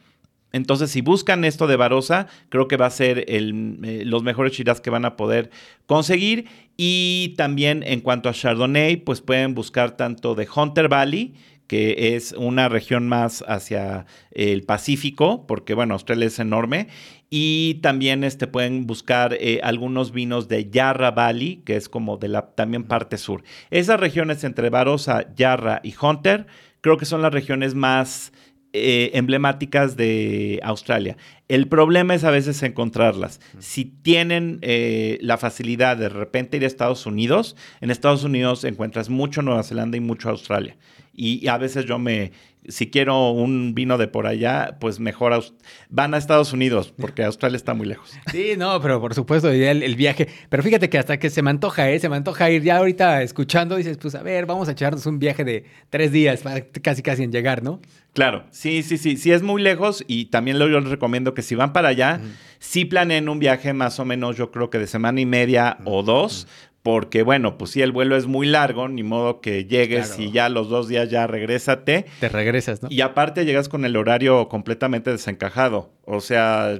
Entonces, 0.51 0.91
si 0.91 1.01
buscan 1.01 1.43
esto 1.43 1.67
de 1.67 1.75
Barossa, 1.75 2.27
creo 2.49 2.67
que 2.67 2.77
va 2.77 2.85
a 2.85 2.91
ser 2.91 3.25
el, 3.27 3.79
eh, 3.83 4.03
los 4.05 4.23
mejores 4.23 4.53
Shiraz 4.53 4.79
que 4.79 4.89
van 4.89 5.05
a 5.05 5.17
poder 5.17 5.49
conseguir. 5.85 6.45
Y 6.77 7.33
también 7.37 7.83
en 7.85 8.01
cuanto 8.01 8.29
a 8.29 8.33
Chardonnay, 8.33 8.97
pues 8.97 9.21
pueden 9.21 9.53
buscar 9.53 9.97
tanto 9.97 10.35
de 10.35 10.47
Hunter 10.53 10.87
Valley, 10.87 11.33
que 11.67 12.15
es 12.15 12.31
una 12.33 12.69
región 12.69 13.07
más 13.07 13.43
hacia 13.47 14.05
el 14.31 14.63
Pacífico, 14.63 15.45
porque 15.47 15.73
bueno, 15.73 15.93
Australia 15.93 16.27
es 16.27 16.39
enorme, 16.39 16.87
y 17.29 17.75
también 17.75 18.23
este, 18.23 18.47
pueden 18.47 18.85
buscar 18.85 19.35
eh, 19.39 19.59
algunos 19.63 20.11
vinos 20.11 20.47
de 20.47 20.69
Yarra 20.69 21.11
Valley, 21.11 21.57
que 21.65 21.75
es 21.75 21.89
como 21.89 22.17
de 22.17 22.27
la 22.27 22.47
también 22.51 22.83
parte 22.83 23.17
sur. 23.17 23.43
Esas 23.71 23.99
regiones 23.99 24.43
entre 24.43 24.69
Barossa, 24.69 25.33
Yarra 25.35 25.81
y 25.83 25.95
Hunter, 25.99 26.45
creo 26.81 26.97
que 26.97 27.05
son 27.05 27.21
las 27.21 27.33
regiones 27.33 27.73
más 27.73 28.31
eh, 28.77 29.11
emblemáticas 29.13 29.95
de 29.95 30.59
Australia. 30.63 31.15
El 31.47 31.69
problema 31.69 32.13
es 32.13 32.25
a 32.25 32.29
veces 32.29 32.61
encontrarlas. 32.61 33.39
Si 33.59 33.85
tienen 33.85 34.59
eh, 34.61 35.17
la 35.21 35.37
facilidad 35.37 35.95
de, 35.95 36.09
repente 36.09 36.57
ir 36.57 36.65
a 36.65 36.67
Estados 36.67 37.05
Unidos, 37.05 37.55
en 37.79 37.89
Estados 37.89 38.25
Unidos 38.25 38.65
encuentras 38.65 39.09
mucho 39.09 39.41
Nueva 39.41 39.63
Zelanda 39.63 39.95
y 39.95 40.01
mucho 40.01 40.29
Australia. 40.29 40.75
Y, 41.13 41.47
a 41.47 41.57
veces 41.57 41.85
yo 41.85 41.99
me, 41.99 42.33
si 42.67 42.89
quiero 42.89 43.31
un 43.31 43.75
vino 43.75 43.97
de 43.97 44.07
por 44.07 44.27
allá, 44.27 44.77
pues 44.79 44.99
mejor 44.99 45.43
van 45.89 46.13
a 46.13 46.17
Estados 46.17 46.53
Unidos, 46.53 46.93
porque 46.97 47.23
Australia 47.23 47.57
está 47.57 47.73
muy 47.73 47.87
lejos. 47.87 48.13
Sí, 48.31 48.53
no, 48.57 48.81
pero 48.81 48.99
por 49.01 49.13
supuesto, 49.13 49.49
el, 49.49 49.83
el, 49.83 49.95
viaje. 49.95 50.27
Pero 50.49 50.63
fíjate 50.63 50.89
que 50.89 50.97
hasta 50.97 51.17
que 51.17 51.29
se 51.29 51.41
me 51.41 51.49
antoja, 51.49 51.89
¿eh? 51.89 51.99
Se 51.99 52.09
me 52.09 52.15
antoja 52.15 52.49
ir 52.49 52.63
ya 52.63 52.77
ahorita 52.77 53.21
escuchando, 53.21 53.75
dices, 53.75 53.97
pues 53.97 54.15
a 54.15 54.23
ver, 54.23 54.45
vamos 54.45 54.67
a 54.67 54.71
echarnos 54.71 55.05
un 55.05 55.19
viaje 55.19 55.43
de 55.43 55.65
tres 55.89 56.11
días, 56.11 56.43
casi 56.81 57.01
casi 57.01 57.23
en 57.23 57.31
llegar, 57.31 57.63
¿no? 57.63 57.81
Claro, 58.13 58.45
sí, 58.51 58.81
sí, 58.81 58.97
sí, 58.97 59.17
sí 59.17 59.31
es 59.31 59.41
muy 59.41 59.61
lejos 59.61 60.03
y 60.07 60.25
también 60.25 60.57
yo 60.57 60.67
les 60.67 60.89
recomiendo 60.89 61.33
que 61.33 61.41
si 61.41 61.53
van 61.55 61.73
para 61.73 61.89
allá, 61.89 62.21
sí 62.59 62.85
planeen 62.85 63.27
un 63.27 63.39
viaje 63.39 63.73
más 63.73 63.99
o 63.99 64.05
menos, 64.05 64.37
yo 64.37 64.51
creo 64.51 64.69
que 64.69 64.79
de 64.79 64.87
semana 64.87 65.19
y 65.19 65.25
media 65.25 65.77
o 65.83 66.01
dos, 66.01 66.47
porque 66.85 67.23
bueno, 67.23 67.57
pues 67.57 67.71
si 67.71 67.81
el 67.81 67.91
vuelo 67.91 68.15
es 68.15 68.27
muy 68.27 68.45
largo, 68.45 68.87
ni 68.87 69.01
modo 69.01 69.41
que 69.41 69.65
llegues 69.65 70.19
y 70.19 70.29
ya 70.29 70.49
los 70.49 70.69
dos 70.69 70.87
días 70.87 71.09
ya 71.09 71.25
regrésate. 71.25 72.05
Te 72.19 72.29
regresas, 72.29 72.83
¿no? 72.83 72.89
Y 72.91 73.01
aparte 73.01 73.43
llegas 73.43 73.69
con 73.69 73.85
el 73.85 73.95
horario 73.95 74.47
completamente 74.49 75.09
desencajado. 75.09 75.89
O 76.03 76.21
sea, 76.21 76.79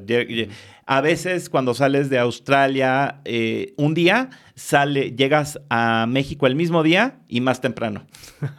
a 0.86 1.02
veces 1.02 1.50
cuando 1.50 1.74
sales 1.74 2.12
de 2.12 2.20
Australia 2.20 3.22
eh, 3.26 3.74
un 3.78 3.96
día, 3.96 4.30
sale, 4.54 5.16
llegas 5.16 5.60
a 5.72 6.06
México 6.08 6.46
el 6.46 6.54
mismo 6.54 6.84
día 6.84 7.18
y 7.28 7.42
más 7.42 7.60
temprano. 7.60 8.06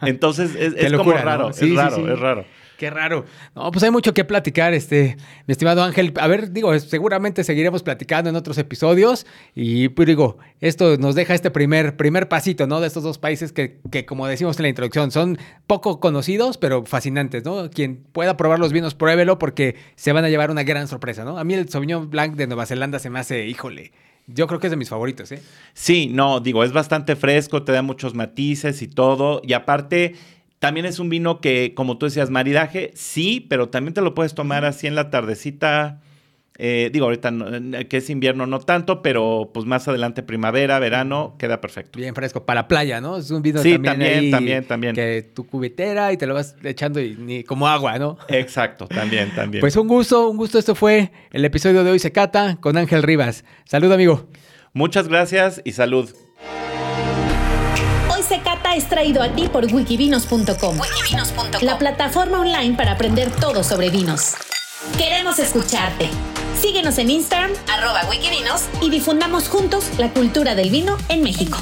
Entonces 0.01 0.53
es, 0.53 0.91
como 0.97 1.13
raro, 1.13 1.51
es 1.51 1.73
raro, 1.73 2.11
es 2.11 2.19
raro. 2.19 2.45
Qué 2.77 2.91
raro. 2.91 3.25
No, 3.55 3.71
pues 3.71 3.83
hay 3.83 3.89
mucho 3.89 4.13
que 4.13 4.23
platicar, 4.23 4.73
este, 4.75 5.17
mi 5.47 5.51
estimado 5.51 5.81
Ángel. 5.83 6.13
A 6.19 6.27
ver, 6.27 6.51
digo, 6.51 6.77
seguramente 6.79 7.43
seguiremos 7.43 7.81
platicando 7.81 8.29
en 8.29 8.35
otros 8.35 8.57
episodios. 8.59 9.25
Y 9.55 9.89
pues 9.89 10.07
digo, 10.07 10.37
esto 10.61 10.95
nos 10.97 11.15
deja 11.15 11.33
este 11.33 11.49
primer, 11.49 11.97
primer 11.97 12.29
pasito, 12.29 12.67
¿no? 12.67 12.79
De 12.79 12.87
estos 12.87 13.01
dos 13.01 13.17
países 13.17 13.51
que, 13.51 13.79
que, 13.91 14.05
como 14.05 14.27
decimos 14.27 14.57
en 14.59 14.63
la 14.63 14.69
introducción, 14.69 15.09
son 15.09 15.39
poco 15.65 15.99
conocidos, 15.99 16.59
pero 16.59 16.85
fascinantes, 16.85 17.43
¿no? 17.43 17.71
Quien 17.71 18.03
pueda 18.11 18.37
probar 18.37 18.59
los 18.59 18.71
vinos, 18.71 18.93
pruébelo 18.93 19.39
porque 19.39 19.75
se 19.95 20.11
van 20.11 20.23
a 20.23 20.29
llevar 20.29 20.51
una 20.51 20.63
gran 20.63 20.87
sorpresa, 20.87 21.25
¿no? 21.25 21.39
A 21.39 21.43
mí 21.43 21.55
el 21.55 21.67
Sauvignon 21.69 22.11
Blanc 22.11 22.35
de 22.35 22.45
Nueva 22.45 22.67
Zelanda 22.67 22.99
se 22.99 23.09
me 23.09 23.19
hace, 23.19 23.47
híjole. 23.47 23.91
Yo 24.29 24.45
creo 24.45 24.59
que 24.59 24.67
es 24.67 24.71
de 24.71 24.77
mis 24.77 24.89
favoritos, 24.89 25.31
¿eh? 25.31 25.41
Sí, 25.73 26.09
no, 26.11 26.41
digo, 26.41 26.65
es 26.65 26.73
bastante 26.73 27.15
fresco, 27.15 27.63
te 27.63 27.71
da 27.71 27.81
muchos 27.81 28.13
matices 28.13 28.81
y 28.81 28.87
todo. 28.87 29.41
Y 29.41 29.53
aparte, 29.53 30.15
también 30.59 30.85
es 30.85 30.99
un 30.99 31.09
vino 31.09 31.39
que, 31.39 31.73
como 31.75 31.97
tú 31.97 32.07
decías, 32.07 32.29
maridaje, 32.29 32.91
sí, 32.95 33.45
pero 33.47 33.69
también 33.69 33.93
te 33.93 34.01
lo 34.01 34.13
puedes 34.13 34.33
tomar 34.33 34.65
así 34.65 34.87
en 34.87 34.95
la 34.95 35.09
tardecita. 35.09 36.01
Eh, 36.59 36.89
digo, 36.91 37.05
ahorita 37.05 37.31
que 37.87 37.97
es 37.97 38.09
invierno 38.09 38.47
no 38.47 38.59
tanto, 38.59 39.03
pero 39.03 39.51
pues 39.53 39.67
más 39.67 39.87
adelante 39.87 40.23
primavera, 40.23 40.79
verano, 40.79 41.35
queda 41.37 41.61
perfecto. 41.61 41.99
Bien 41.99 42.15
fresco, 42.15 42.47
para 42.47 42.61
la 42.61 42.67
playa, 42.67 42.99
¿no? 42.99 43.17
Es 43.17 43.29
un 43.29 43.43
vino 43.43 43.61
sí, 43.61 43.77
también, 43.77 44.31
también, 44.31 44.65
también, 44.65 44.95
Que 44.95 45.21
tu 45.21 45.45
cubitera 45.45 46.11
y 46.11 46.17
te 46.17 46.25
lo 46.25 46.33
vas 46.33 46.55
echando 46.63 46.99
y, 46.99 47.15
ni, 47.15 47.43
como 47.43 47.67
agua, 47.67 47.99
¿no? 47.99 48.17
Exacto, 48.27 48.87
también, 48.87 49.35
también. 49.35 49.61
Pues 49.61 49.75
un 49.75 49.87
gusto, 49.87 50.27
un 50.29 50.37
gusto. 50.37 50.57
Esto 50.57 50.73
fue 50.73 51.11
el 51.31 51.45
episodio 51.45 51.83
de 51.83 51.91
Hoy 51.91 51.99
se 51.99 52.11
cata 52.11 52.57
con 52.59 52.75
Ángel 52.75 53.03
Rivas. 53.03 53.45
Salud, 53.65 53.91
amigo. 53.91 54.27
Muchas 54.73 55.07
gracias 55.07 55.61
y 55.63 55.73
salud 55.73 56.09
es 58.75 58.87
traído 58.89 59.21
a 59.23 59.29
ti 59.29 59.47
por 59.47 59.65
wikivinos.com, 59.65 60.77
la 61.61 61.77
plataforma 61.77 62.39
online 62.39 62.75
para 62.75 62.93
aprender 62.93 63.31
todo 63.31 63.63
sobre 63.63 63.89
vinos. 63.89 64.33
Queremos 64.97 65.39
escucharte. 65.39 66.09
Síguenos 66.59 66.97
en 66.97 67.11
Instagram, 67.11 67.51
arroba 67.71 68.01
wikivinos, 68.09 68.63
y 68.81 68.89
difundamos 68.89 69.47
juntos 69.47 69.85
la 69.97 70.09
cultura 70.09 70.55
del 70.55 70.69
vino 70.69 70.97
en 71.09 71.23
México. 71.23 71.57